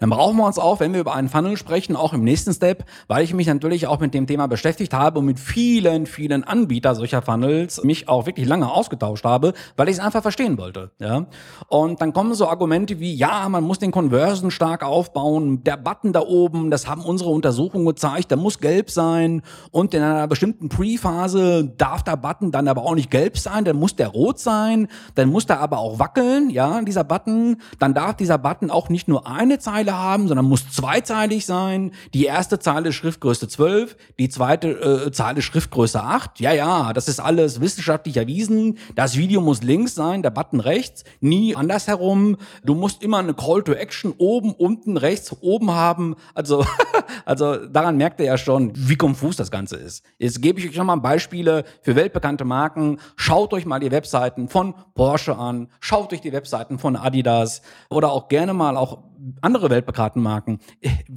Dann 0.00 0.08
brauchen 0.08 0.38
wir 0.38 0.46
uns 0.46 0.58
auch, 0.58 0.80
wenn 0.80 0.94
wir 0.94 1.00
über 1.00 1.14
einen 1.14 1.28
Funnel 1.28 1.58
sprechen, 1.58 1.94
auch 1.94 2.14
im 2.14 2.24
nächsten 2.24 2.54
Step, 2.54 2.84
weil 3.06 3.22
ich 3.22 3.34
mich 3.34 3.46
natürlich 3.46 3.86
auch 3.86 4.00
mit 4.00 4.14
dem 4.14 4.26
Thema 4.26 4.48
beschäftigt 4.48 4.94
habe 4.94 5.18
und 5.18 5.26
mit 5.26 5.38
vielen, 5.38 6.06
vielen 6.06 6.42
Anbietern 6.42 6.94
solcher 6.94 7.20
Funnels 7.20 7.84
mich 7.84 8.08
auch 8.08 8.24
wirklich 8.24 8.48
lange 8.48 8.72
ausgetauscht 8.72 9.24
habe, 9.24 9.52
weil 9.76 9.88
ich 9.88 9.96
es 9.96 10.00
einfach 10.00 10.22
verstehen 10.22 10.56
wollte. 10.56 10.90
Ja? 10.98 11.26
Und 11.68 12.00
dann 12.00 12.14
kommen 12.14 12.32
so 12.32 12.48
Argumente 12.48 12.98
wie, 12.98 13.14
ja, 13.14 13.46
man 13.50 13.62
muss 13.62 13.78
den 13.78 13.90
Conversion 13.90 14.50
stark 14.50 14.82
aufbauen, 14.82 15.62
der 15.64 15.76
Button 15.76 16.14
da 16.14 16.20
oben, 16.20 16.70
das 16.70 16.88
haben 16.88 17.02
unsere 17.02 17.28
Untersuchungen 17.28 17.84
gezeigt, 17.84 18.30
der 18.30 18.38
muss 18.38 18.58
gelb 18.58 18.90
sein 18.90 19.42
und 19.70 19.92
in 19.92 20.02
einer 20.02 20.26
bestimmten 20.28 20.70
Pre-Phase 20.70 21.74
darf 21.76 22.02
der 22.04 22.16
Button 22.16 22.50
dann 22.52 22.68
aber 22.68 22.84
auch 22.84 22.94
nicht 22.94 23.10
gelb 23.10 23.36
sein, 23.36 23.66
dann 23.66 23.76
muss 23.76 23.96
der 23.96 24.08
rot 24.08 24.38
sein, 24.38 24.88
dann 25.14 25.28
muss 25.28 25.44
der 25.44 25.60
aber 25.60 25.78
auch 25.78 25.98
wackeln, 25.98 26.48
ja, 26.48 26.80
dieser 26.80 27.04
Button, 27.04 27.58
dann 27.78 27.92
darf 27.92 28.16
dieser 28.16 28.38
Button 28.38 28.70
auch 28.70 28.88
nicht 28.88 29.06
nur 29.06 29.26
eine 29.26 29.58
Zeile 29.58 29.89
Zeile 29.90 29.98
haben, 29.98 30.28
sondern 30.28 30.46
muss 30.46 30.70
zweizeilig 30.70 31.46
sein. 31.46 31.92
Die 32.14 32.24
erste 32.24 32.58
Zeile 32.58 32.90
ist 32.90 32.94
Schriftgröße 32.96 33.48
12, 33.48 33.96
die 34.18 34.28
zweite 34.28 34.68
äh, 35.06 35.12
Zahl 35.12 35.36
ist 35.38 35.44
Schriftgröße 35.44 36.02
8. 36.02 36.40
Ja, 36.40 36.52
ja, 36.52 36.92
das 36.92 37.08
ist 37.08 37.20
alles 37.20 37.60
wissenschaftlich 37.60 38.16
erwiesen. 38.16 38.78
Das 38.94 39.16
Video 39.16 39.40
muss 39.40 39.62
links 39.62 39.94
sein, 39.94 40.22
der 40.22 40.30
Button 40.30 40.60
rechts, 40.60 41.04
nie 41.20 41.56
andersherum. 41.56 42.36
Du 42.64 42.74
musst 42.74 43.02
immer 43.02 43.18
eine 43.18 43.34
Call 43.34 43.62
to 43.62 43.72
Action 43.72 44.14
oben, 44.18 44.52
unten, 44.52 44.96
rechts, 44.96 45.34
oben 45.40 45.72
haben. 45.72 46.16
Also, 46.34 46.64
also 47.24 47.56
daran 47.56 47.96
merkt 47.96 48.20
ihr 48.20 48.26
ja 48.26 48.38
schon, 48.38 48.72
wie 48.74 48.96
konfus 48.96 49.36
das 49.36 49.50
Ganze 49.50 49.76
ist. 49.76 50.04
Jetzt 50.18 50.40
gebe 50.40 50.60
ich 50.60 50.68
euch 50.68 50.76
nochmal 50.76 51.00
Beispiele 51.00 51.64
für 51.82 51.96
weltbekannte 51.96 52.44
Marken. 52.44 52.98
Schaut 53.16 53.52
euch 53.52 53.66
mal 53.66 53.80
die 53.80 53.90
Webseiten 53.90 54.48
von 54.48 54.74
Porsche 54.94 55.36
an, 55.36 55.68
schaut 55.80 56.12
euch 56.12 56.20
die 56.20 56.32
Webseiten 56.32 56.78
von 56.78 56.96
Adidas 56.96 57.62
oder 57.88 58.12
auch 58.12 58.28
gerne 58.28 58.54
mal 58.54 58.76
auch 58.76 59.09
andere 59.40 59.70
weltbekannten 59.70 60.22
Marken. 60.22 60.60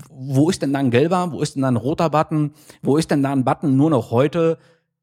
Wo 0.10 0.50
ist 0.50 0.62
denn 0.62 0.74
da 0.74 0.80
ein 0.80 0.92
gelber? 0.92 1.32
Wo 1.32 1.42
ist 1.42 1.56
denn 1.56 1.62
da 1.62 1.70
ein 1.70 1.78
roter 1.78 2.10
Button? 2.10 2.54
Wo 2.82 2.98
ist 2.98 3.12
denn 3.12 3.24
da 3.24 3.32
ein 3.32 3.44
Button 3.44 3.76
nur 3.76 3.90
noch 3.90 4.12
heute? 4.12 4.58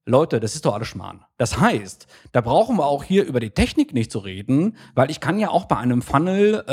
Leute, 0.07 0.41
das 0.41 0.55
ist 0.55 0.65
doch 0.65 0.75
alles 0.75 0.89
Schmarrn. 0.89 1.25
Das 1.37 1.61
heißt, 1.61 2.07
da 2.33 2.41
brauchen 2.41 2.77
wir 2.79 2.87
auch 2.87 3.05
hier 3.05 3.25
über 3.25 3.39
die 3.39 3.51
Technik 3.51 3.93
nicht 3.93 4.11
zu 4.11 4.19
reden, 4.19 4.77
weil 4.95 5.11
ich 5.11 5.21
kann 5.21 5.39
ja 5.39 5.51
auch 5.51 5.67
bei 5.67 5.77
einem 5.77 6.01
Funnel, 6.01 6.65
äh, 6.67 6.73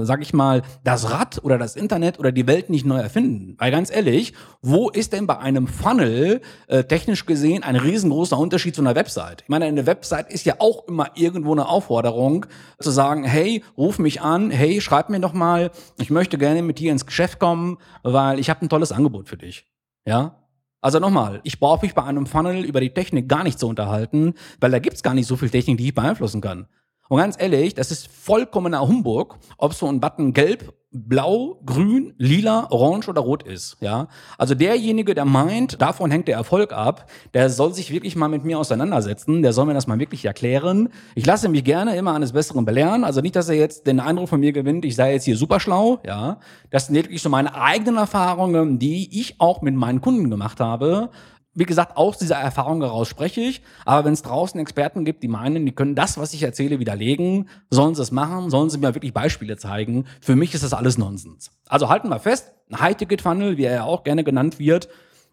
äh, 0.00 0.04
sag 0.04 0.22
ich 0.22 0.32
mal, 0.32 0.62
das 0.82 1.10
Rad 1.10 1.44
oder 1.44 1.58
das 1.58 1.76
Internet 1.76 2.18
oder 2.18 2.32
die 2.32 2.46
Welt 2.46 2.70
nicht 2.70 2.86
neu 2.86 2.98
erfinden. 2.98 3.54
Weil 3.58 3.70
ganz 3.70 3.94
ehrlich, 3.94 4.32
wo 4.62 4.88
ist 4.88 5.12
denn 5.12 5.26
bei 5.26 5.38
einem 5.38 5.66
Funnel 5.66 6.40
äh, 6.66 6.84
technisch 6.84 7.26
gesehen 7.26 7.62
ein 7.62 7.76
riesengroßer 7.76 8.38
Unterschied 8.38 8.74
zu 8.74 8.80
einer 8.80 8.94
Website? 8.94 9.42
Ich 9.42 9.48
meine, 9.48 9.66
eine 9.66 9.86
Website 9.86 10.32
ist 10.32 10.46
ja 10.46 10.54
auch 10.58 10.88
immer 10.88 11.10
irgendwo 11.16 11.52
eine 11.52 11.68
Aufforderung 11.68 12.46
zu 12.78 12.90
sagen, 12.90 13.24
hey, 13.24 13.62
ruf 13.76 13.98
mich 13.98 14.22
an, 14.22 14.50
hey, 14.50 14.80
schreib 14.80 15.10
mir 15.10 15.20
doch 15.20 15.34
mal, 15.34 15.70
ich 15.98 16.08
möchte 16.08 16.38
gerne 16.38 16.62
mit 16.62 16.78
dir 16.78 16.92
ins 16.92 17.04
Geschäft 17.04 17.38
kommen, 17.38 17.76
weil 18.02 18.38
ich 18.38 18.48
habe 18.48 18.62
ein 18.62 18.70
tolles 18.70 18.90
Angebot 18.90 19.28
für 19.28 19.36
dich. 19.36 19.66
Ja, 20.06 20.43
also 20.84 20.98
nochmal, 20.98 21.40
ich 21.44 21.58
brauche 21.58 21.86
mich 21.86 21.94
bei 21.94 22.04
einem 22.04 22.26
Funnel 22.26 22.62
über 22.62 22.78
die 22.78 22.90
Technik 22.90 23.26
gar 23.26 23.42
nicht 23.42 23.58
zu 23.58 23.66
unterhalten, 23.66 24.34
weil 24.60 24.70
da 24.70 24.80
gibt's 24.80 25.02
gar 25.02 25.14
nicht 25.14 25.26
so 25.26 25.34
viel 25.34 25.48
Technik, 25.48 25.78
die 25.78 25.86
ich 25.86 25.94
beeinflussen 25.94 26.42
kann. 26.42 26.66
Und 27.08 27.18
ganz 27.18 27.36
ehrlich, 27.38 27.74
das 27.74 27.90
ist 27.90 28.08
vollkommener 28.08 28.80
Humbug, 28.80 29.38
ob 29.58 29.74
so 29.74 29.86
ein 29.86 30.00
Button 30.00 30.32
gelb 30.32 30.72
blau, 30.94 31.60
grün, 31.66 32.14
lila, 32.18 32.68
orange 32.70 33.08
oder 33.08 33.20
rot 33.20 33.42
ist. 33.42 33.76
Ja, 33.80 34.06
also 34.38 34.54
derjenige, 34.54 35.14
der 35.14 35.24
meint, 35.24 35.82
davon 35.82 36.10
hängt 36.10 36.28
der 36.28 36.36
Erfolg 36.36 36.72
ab, 36.72 37.10
der 37.34 37.50
soll 37.50 37.74
sich 37.74 37.90
wirklich 37.90 38.14
mal 38.14 38.28
mit 38.28 38.44
mir 38.44 38.58
auseinandersetzen. 38.58 39.42
Der 39.42 39.52
soll 39.52 39.66
mir 39.66 39.74
das 39.74 39.88
mal 39.88 39.98
wirklich 39.98 40.24
erklären. 40.24 40.88
Ich 41.16 41.26
lasse 41.26 41.48
mich 41.48 41.64
gerne 41.64 41.96
immer 41.96 42.14
eines 42.14 42.32
Besseren 42.32 42.64
belehren. 42.64 43.02
Also 43.02 43.20
nicht, 43.20 43.34
dass 43.34 43.48
er 43.48 43.56
jetzt 43.56 43.86
den 43.88 43.98
Eindruck 43.98 44.28
von 44.28 44.40
mir 44.40 44.52
gewinnt, 44.52 44.84
ich 44.84 44.94
sei 44.94 45.14
jetzt 45.14 45.24
hier 45.24 45.36
super 45.36 45.58
schlau. 45.58 45.98
Ja, 46.06 46.38
das 46.70 46.86
sind 46.86 46.94
wirklich 46.94 47.20
so 47.20 47.28
meine 47.28 47.54
eigenen 47.54 47.96
Erfahrungen, 47.96 48.78
die 48.78 49.20
ich 49.20 49.40
auch 49.40 49.62
mit 49.62 49.74
meinen 49.74 50.00
Kunden 50.00 50.30
gemacht 50.30 50.60
habe. 50.60 51.10
Wie 51.54 51.64
gesagt, 51.64 51.96
aus 51.96 52.18
dieser 52.18 52.36
Erfahrung 52.36 52.82
heraus 52.82 53.08
spreche 53.08 53.40
ich. 53.40 53.62
Aber 53.84 54.04
wenn 54.04 54.12
es 54.12 54.22
draußen 54.22 54.58
Experten 54.60 55.04
gibt, 55.04 55.22
die 55.22 55.28
meinen, 55.28 55.64
die 55.64 55.72
können 55.72 55.94
das, 55.94 56.18
was 56.18 56.34
ich 56.34 56.42
erzähle, 56.42 56.78
widerlegen, 56.78 57.48
sollen 57.70 57.94
sie 57.94 58.02
es 58.02 58.10
machen, 58.10 58.50
sollen 58.50 58.70
sie 58.70 58.78
mir 58.78 58.94
wirklich 58.94 59.14
Beispiele 59.14 59.56
zeigen. 59.56 60.06
Für 60.20 60.36
mich 60.36 60.54
ist 60.54 60.64
das 60.64 60.72
alles 60.72 60.98
Nonsens. 60.98 61.50
Also 61.68 61.88
halten 61.88 62.08
wir 62.08 62.18
fest, 62.18 62.52
ein 62.70 62.80
High-Ticket-Funnel, 62.80 63.56
wie 63.56 63.64
er 63.64 63.74
ja 63.74 63.84
auch 63.84 64.04
gerne 64.04 64.24
genannt 64.24 64.58
wird, 64.58 64.88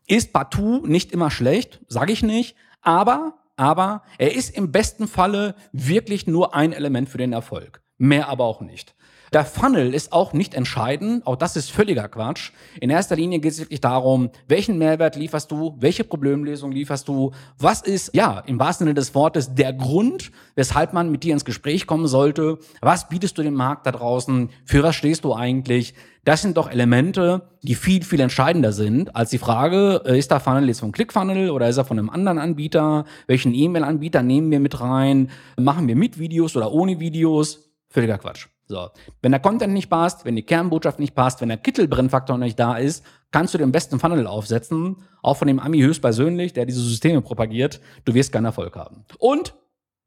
ist 0.08 0.34
partout 0.34 0.86
nicht 0.86 1.12
immer 1.12 1.32
schlecht, 1.32 1.82
sage 1.88 2.12
ich 2.12 2.24
nicht. 2.24 2.56
Aber, 2.82 3.36
aber 3.56 4.04
er 4.18 4.36
ist 4.36 4.56
im 4.56 4.72
besten 4.72 5.08
Falle 5.08 5.56
wirklich 5.72 6.28
nur 6.28 6.56
ein 6.56 6.74
Element 6.74 7.10
für 7.10 7.18
den 7.18 7.34
Erfolg. 7.34 7.82
Mehr 7.98 8.30
aber 8.30 8.46
auch 8.46 8.62
nicht. 8.62 8.96
Der 9.34 9.46
Funnel 9.46 9.94
ist 9.94 10.12
auch 10.12 10.34
nicht 10.34 10.56
entscheidend, 10.56 11.26
auch 11.26 11.38
das 11.38 11.56
ist 11.56 11.72
völliger 11.72 12.10
Quatsch. 12.10 12.52
In 12.82 12.90
erster 12.90 13.16
Linie 13.16 13.40
geht 13.40 13.54
es 13.54 13.60
wirklich 13.62 13.80
darum, 13.80 14.30
welchen 14.50 14.78
Mehrwert 14.78 15.16
lieferst 15.16 15.50
du, 15.50 15.78
welche 15.80 16.04
Problemlösung 16.04 16.74
lieferst 16.74 17.08
du, 17.08 17.32
was 17.58 17.82
ist, 17.82 18.14
ja, 18.14 18.44
im 18.46 18.60
wahrsten 18.60 18.88
Sinne 18.88 18.94
des 18.94 19.16
Wortes 19.16 19.56
der 19.56 19.72
Grund, 19.72 20.34
weshalb 20.56 20.92
man 20.92 21.10
mit 21.10 21.24
dir 21.24 21.32
ins 21.32 21.46
Gespräch 21.46 21.88
kommen 21.88 22.08
sollte, 22.08 22.60
was 22.82 23.08
bietest 23.08 23.38
du 23.38 23.42
dem 23.42 23.54
Markt 23.54 23.86
da 23.86 23.94
draußen, 23.94 24.50
für 24.66 24.84
was 24.84 24.98
stehst 24.98 25.24
du 25.24 25.34
eigentlich, 25.34 25.94
das 26.26 26.42
sind 26.42 26.58
doch 26.58 26.70
Elemente, 26.70 27.44
die 27.62 27.76
viel, 27.76 28.04
viel 28.04 28.20
entscheidender 28.20 28.74
sind 28.74 29.16
als 29.16 29.30
die 29.30 29.38
Frage, 29.38 30.02
äh, 30.06 30.20
ist 30.20 30.30
der 30.30 30.42
Funnel 30.42 30.68
jetzt 30.68 30.82
vom 30.82 30.92
ClickFunnel 30.92 31.52
oder 31.52 31.70
ist 31.70 31.78
er 31.78 31.86
von 31.86 31.98
einem 31.98 32.10
anderen 32.10 32.38
Anbieter? 32.38 33.06
Welchen 33.28 33.54
E-Mail-Anbieter 33.54 34.24
nehmen 34.24 34.52
wir 34.52 34.60
mit 34.60 34.82
rein? 34.82 35.32
Machen 35.58 35.88
wir 35.88 35.96
mit 35.96 36.20
Videos 36.20 36.58
oder 36.58 36.74
ohne 36.74 37.00
Videos? 37.00 37.72
Völliger 37.88 38.18
Quatsch. 38.18 38.51
So. 38.72 38.90
Wenn 39.22 39.32
der 39.32 39.42
Content 39.42 39.74
nicht 39.74 39.90
passt, 39.90 40.24
wenn 40.24 40.38
die 40.38 40.44
Kernbotschaft 40.44 40.98
nicht 40.98 41.14
passt, 41.14 41.42
wenn 41.42 41.50
der 41.50 41.58
Kittelbrennfaktor 41.58 42.38
nicht 42.38 42.58
da 42.58 42.78
ist, 42.78 43.04
kannst 43.32 43.54
du 43.54 43.58
den 43.58 43.74
besten 43.74 44.00
Funnel 44.00 44.26
aufsetzen, 44.28 44.96
auch 45.22 45.36
von 45.36 45.50
dem 45.50 45.60
Ami 45.60 45.82
höchstpersönlich, 45.82 46.54
der 46.54 46.66
diese 46.66 46.80
Systeme 46.80 47.22
propagiert. 47.22 47.82
Du 48.06 48.14
wirst 48.14 48.32
keinen 48.32 48.46
Erfolg 48.46 48.78
haben. 48.78 49.04
Und 49.20 49.56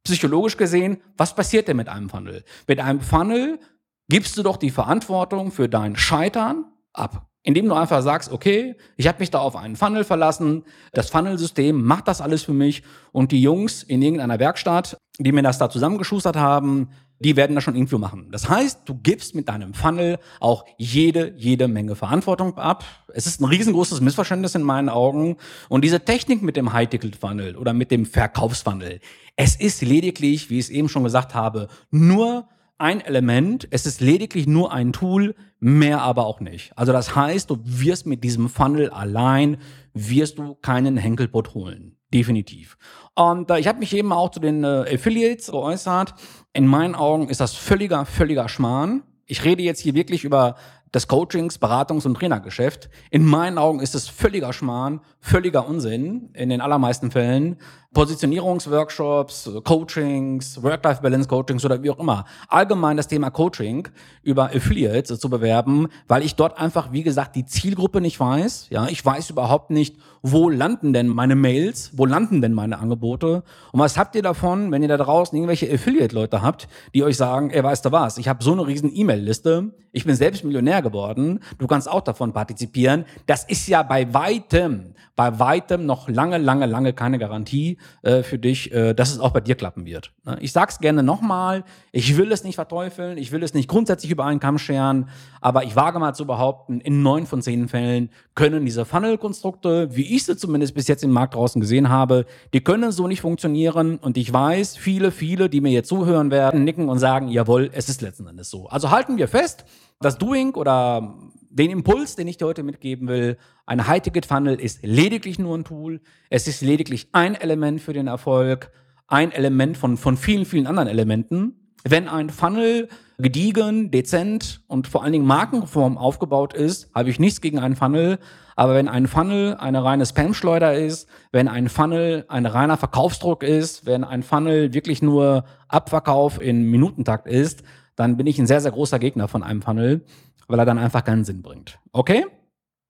psychologisch 0.02 0.56
gesehen, 0.56 0.96
was 1.18 1.34
passiert 1.34 1.68
denn 1.68 1.76
mit 1.76 1.90
einem 1.90 2.08
Funnel? 2.08 2.42
Mit 2.66 2.80
einem 2.80 3.00
Funnel 3.00 3.60
gibst 4.08 4.38
du 4.38 4.42
doch 4.42 4.56
die 4.56 4.70
Verantwortung 4.70 5.52
für 5.52 5.68
dein 5.68 5.94
Scheitern 5.96 6.64
ab. 6.94 7.26
Indem 7.42 7.68
du 7.68 7.74
einfach 7.74 8.00
sagst, 8.00 8.32
okay, 8.32 8.76
ich 8.96 9.06
habe 9.06 9.18
mich 9.18 9.30
da 9.30 9.40
auf 9.40 9.56
einen 9.56 9.76
Funnel 9.76 10.04
verlassen, 10.04 10.64
das 10.94 11.10
Funnelsystem 11.10 11.82
macht 11.82 12.08
das 12.08 12.22
alles 12.22 12.42
für 12.44 12.54
mich 12.54 12.82
und 13.12 13.30
die 13.30 13.42
Jungs 13.42 13.82
in 13.82 14.00
irgendeiner 14.00 14.38
Werkstatt, 14.38 14.96
die 15.18 15.32
mir 15.32 15.42
das 15.42 15.58
da 15.58 15.68
zusammengeschustert 15.68 16.36
haben, 16.36 16.88
die 17.24 17.36
werden 17.36 17.54
das 17.54 17.64
schon 17.64 17.74
irgendwo 17.74 17.98
machen. 17.98 18.28
Das 18.30 18.48
heißt, 18.48 18.82
du 18.84 18.94
gibst 18.94 19.34
mit 19.34 19.48
deinem 19.48 19.72
Funnel 19.72 20.18
auch 20.40 20.66
jede, 20.76 21.34
jede 21.36 21.68
Menge 21.68 21.96
Verantwortung 21.96 22.56
ab. 22.58 22.84
Es 23.14 23.26
ist 23.26 23.40
ein 23.40 23.46
riesengroßes 23.46 24.02
Missverständnis 24.02 24.54
in 24.54 24.62
meinen 24.62 24.90
Augen. 24.90 25.38
Und 25.70 25.84
diese 25.84 26.04
Technik 26.04 26.42
mit 26.42 26.56
dem 26.56 26.72
High-Ticket-Funnel 26.72 27.56
oder 27.56 27.72
mit 27.72 27.90
dem 27.90 28.04
Verkaufsfunnel, 28.04 29.00
es 29.36 29.56
ist 29.56 29.80
lediglich, 29.80 30.50
wie 30.50 30.58
ich 30.58 30.66
es 30.66 30.70
eben 30.70 30.90
schon 30.90 31.02
gesagt 31.02 31.34
habe, 31.34 31.68
nur 31.90 32.46
ein 32.76 33.00
Element, 33.00 33.66
es 33.70 33.86
ist 33.86 34.00
lediglich 34.00 34.46
nur 34.46 34.72
ein 34.72 34.92
Tool, 34.92 35.34
mehr 35.60 36.02
aber 36.02 36.26
auch 36.26 36.40
nicht. 36.40 36.76
Also 36.76 36.92
das 36.92 37.16
heißt, 37.16 37.48
du 37.48 37.58
wirst 37.64 38.04
mit 38.06 38.22
diesem 38.22 38.50
Funnel 38.50 38.90
allein, 38.90 39.56
wirst 39.94 40.38
du 40.38 40.56
keinen 40.56 40.98
Henkelpot 40.98 41.54
holen. 41.54 41.96
Definitiv. 42.12 42.76
Und 43.16 43.50
äh, 43.50 43.58
ich 43.58 43.66
habe 43.66 43.80
mich 43.80 43.92
eben 43.92 44.12
auch 44.12 44.30
zu 44.30 44.38
den 44.38 44.62
äh, 44.62 44.84
Affiliates 44.94 45.48
geäußert. 45.50 46.14
In 46.56 46.66
meinen 46.68 46.94
Augen 46.94 47.28
ist 47.28 47.40
das 47.40 47.54
völliger, 47.54 48.06
völliger 48.06 48.48
Schmarrn. 48.48 49.02
Ich 49.26 49.44
rede 49.44 49.62
jetzt 49.62 49.80
hier 49.80 49.94
wirklich 49.94 50.22
über 50.22 50.54
des 50.94 51.08
Coachings, 51.08 51.60
Beratungs- 51.60 52.06
und 52.06 52.14
Trainergeschäft. 52.14 52.88
In 53.10 53.24
meinen 53.24 53.58
Augen 53.58 53.80
ist 53.80 53.94
es 53.94 54.08
völliger 54.08 54.52
Schmarrn, 54.52 55.00
völliger 55.20 55.66
Unsinn 55.66 56.30
in 56.34 56.48
den 56.50 56.60
allermeisten 56.60 57.10
Fällen. 57.10 57.56
Positionierungsworkshops, 57.94 59.50
Coachings, 59.62 60.60
Work-Life-Balance-Coachings 60.62 61.64
oder 61.64 61.82
wie 61.82 61.90
auch 61.90 62.00
immer. 62.00 62.24
Allgemein 62.48 62.96
das 62.96 63.06
Thema 63.06 63.30
Coaching 63.30 63.88
über 64.22 64.46
Affiliates 64.46 65.18
zu 65.18 65.30
bewerben, 65.30 65.86
weil 66.08 66.24
ich 66.24 66.34
dort 66.34 66.58
einfach, 66.58 66.92
wie 66.92 67.04
gesagt, 67.04 67.36
die 67.36 67.46
Zielgruppe 67.46 68.00
nicht 68.00 68.18
weiß. 68.18 68.66
Ja, 68.70 68.88
ich 68.88 69.04
weiß 69.04 69.30
überhaupt 69.30 69.70
nicht, 69.70 69.96
wo 70.22 70.50
landen 70.50 70.92
denn 70.92 71.06
meine 71.06 71.36
Mails, 71.36 71.92
wo 71.94 72.04
landen 72.04 72.42
denn 72.42 72.52
meine 72.52 72.78
Angebote 72.78 73.44
und 73.72 73.80
was 73.80 73.96
habt 73.96 74.16
ihr 74.16 74.22
davon, 74.22 74.72
wenn 74.72 74.82
ihr 74.82 74.88
da 74.88 74.96
draußen 74.96 75.36
irgendwelche 75.36 75.72
Affiliate-Leute 75.72 76.42
habt, 76.42 76.66
die 76.94 77.04
euch 77.04 77.16
sagen, 77.16 77.50
ey, 77.50 77.62
weißt 77.62 77.84
du 77.84 77.92
was, 77.92 78.18
ich 78.18 78.26
habe 78.26 78.42
so 78.42 78.52
eine 78.52 78.66
riesen 78.66 78.90
E-Mail-Liste, 78.92 79.72
ich 79.92 80.04
bin 80.04 80.16
selbst 80.16 80.42
Millionär 80.42 80.82
geworden, 80.84 81.40
du 81.58 81.66
kannst 81.66 81.90
auch 81.90 82.02
davon 82.02 82.32
partizipieren. 82.32 83.04
Das 83.26 83.42
ist 83.42 83.66
ja 83.66 83.82
bei 83.82 84.14
weitem, 84.14 84.94
bei 85.16 85.40
weitem 85.40 85.86
noch 85.86 86.08
lange, 86.08 86.38
lange, 86.38 86.66
lange 86.66 86.92
keine 86.92 87.18
Garantie 87.18 87.78
äh, 88.02 88.22
für 88.22 88.38
dich, 88.38 88.72
äh, 88.72 88.94
dass 88.94 89.10
es 89.10 89.18
auch 89.18 89.32
bei 89.32 89.40
dir 89.40 89.56
klappen 89.56 89.86
wird. 89.86 90.12
Ne? 90.24 90.38
Ich 90.40 90.52
sag's 90.52 90.78
gerne 90.78 91.02
nochmal, 91.02 91.64
ich 91.90 92.16
will 92.16 92.30
es 92.30 92.44
nicht 92.44 92.54
verteufeln, 92.54 93.18
ich 93.18 93.32
will 93.32 93.42
es 93.42 93.54
nicht 93.54 93.68
grundsätzlich 93.68 94.12
über 94.12 94.24
einen 94.24 94.38
Kamm 94.38 94.58
scheren, 94.58 95.08
aber 95.40 95.64
ich 95.64 95.74
wage 95.74 95.98
mal 95.98 96.14
zu 96.14 96.26
behaupten, 96.26 96.80
in 96.80 97.02
neun 97.02 97.26
von 97.26 97.42
zehn 97.42 97.68
Fällen 97.68 98.10
können 98.34 98.64
diese 98.64 98.84
Funnel-Konstrukte, 98.84 99.94
wie 99.96 100.14
ich 100.14 100.24
sie 100.24 100.36
zumindest 100.36 100.74
bis 100.74 100.88
jetzt 100.88 101.04
im 101.04 101.10
Markt 101.10 101.34
draußen 101.34 101.60
gesehen 101.60 101.88
habe, 101.88 102.26
die 102.52 102.60
können 102.60 102.92
so 102.92 103.08
nicht 103.08 103.20
funktionieren 103.20 103.98
und 103.98 104.16
ich 104.16 104.32
weiß, 104.32 104.76
viele, 104.76 105.10
viele, 105.10 105.48
die 105.48 105.60
mir 105.60 105.72
jetzt 105.72 105.88
zuhören 105.88 106.30
werden, 106.30 106.64
nicken 106.64 106.88
und 106.88 106.98
sagen, 106.98 107.28
jawohl, 107.28 107.70
es 107.72 107.88
ist 107.88 108.02
letzten 108.02 108.26
Endes 108.26 108.50
so. 108.50 108.68
Also 108.68 108.90
halten 108.90 109.16
wir 109.16 109.28
fest, 109.28 109.64
das 110.04 110.18
Doing 110.18 110.54
oder 110.54 111.14
den 111.50 111.70
Impuls, 111.70 112.16
den 112.16 112.26
ich 112.26 112.36
dir 112.36 112.46
heute 112.46 112.62
mitgeben 112.62 113.08
will, 113.08 113.38
ein 113.66 113.86
High-Ticket-Funnel 113.86 114.60
ist 114.60 114.84
lediglich 114.84 115.38
nur 115.38 115.56
ein 115.56 115.64
Tool. 115.64 116.00
Es 116.28 116.48
ist 116.48 116.60
lediglich 116.60 117.08
ein 117.12 117.34
Element 117.34 117.80
für 117.80 117.92
den 117.92 118.08
Erfolg, 118.08 118.70
ein 119.06 119.32
Element 119.32 119.76
von, 119.76 119.96
von 119.96 120.16
vielen, 120.16 120.44
vielen 120.44 120.66
anderen 120.66 120.88
Elementen. 120.88 121.54
Wenn 121.84 122.08
ein 122.08 122.30
Funnel 122.30 122.88
gediegen, 123.18 123.90
dezent 123.90 124.62
und 124.66 124.88
vor 124.88 125.04
allen 125.04 125.12
Dingen 125.12 125.26
markenform 125.26 125.96
aufgebaut 125.96 126.54
ist, 126.54 126.90
habe 126.94 127.10
ich 127.10 127.20
nichts 127.20 127.40
gegen 127.40 127.58
einen 127.58 127.76
Funnel. 127.76 128.18
Aber 128.56 128.74
wenn 128.74 128.88
ein 128.88 129.06
Funnel 129.06 129.54
eine 129.54 129.84
reine 129.84 130.06
Spam-Schleuder 130.06 130.74
ist, 130.74 131.08
wenn 131.30 131.46
ein 131.46 131.68
Funnel 131.68 132.24
ein 132.28 132.46
reiner 132.46 132.76
Verkaufsdruck 132.76 133.42
ist, 133.42 133.86
wenn 133.86 134.02
ein 134.02 134.22
Funnel 134.22 134.74
wirklich 134.74 135.02
nur 135.02 135.44
Abverkauf 135.68 136.40
in 136.40 136.70
Minutentakt 136.70 137.26
ist, 137.26 137.62
dann 137.96 138.16
bin 138.16 138.26
ich 138.26 138.38
ein 138.38 138.46
sehr, 138.46 138.60
sehr 138.60 138.72
großer 138.72 138.98
Gegner 138.98 139.28
von 139.28 139.42
einem 139.42 139.62
Funnel 139.62 140.04
weil 140.48 140.58
er 140.58 140.64
dann 140.64 140.78
einfach 140.78 141.04
keinen 141.04 141.24
Sinn 141.24 141.42
bringt. 141.42 141.78
Okay? 141.92 142.26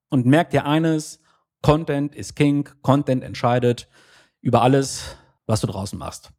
Und 0.09 0.25
merkt 0.25 0.53
dir 0.53 0.65
eines, 0.65 1.19
Content 1.61 2.15
ist 2.15 2.35
King, 2.35 2.69
Content 2.81 3.23
entscheidet 3.23 3.87
über 4.41 4.61
alles, 4.61 5.17
was 5.47 5.61
du 5.61 5.67
draußen 5.67 5.97
machst. 5.97 6.31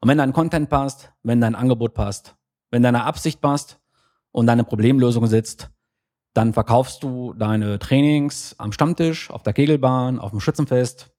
Und 0.00 0.08
wenn 0.08 0.18
dein 0.18 0.32
Content 0.32 0.68
passt, 0.68 1.12
wenn 1.22 1.40
dein 1.40 1.54
Angebot 1.54 1.94
passt, 1.94 2.36
wenn 2.70 2.82
deine 2.82 3.04
Absicht 3.04 3.40
passt 3.40 3.78
und 4.32 4.46
deine 4.46 4.64
Problemlösung 4.64 5.26
sitzt, 5.26 5.70
dann 6.34 6.52
verkaufst 6.52 7.02
du 7.02 7.32
deine 7.32 7.78
Trainings 7.78 8.54
am 8.58 8.72
Stammtisch, 8.72 9.30
auf 9.30 9.42
der 9.42 9.52
Kegelbahn, 9.52 10.18
auf 10.18 10.32
dem 10.32 10.40
Schützenfest, 10.40 11.10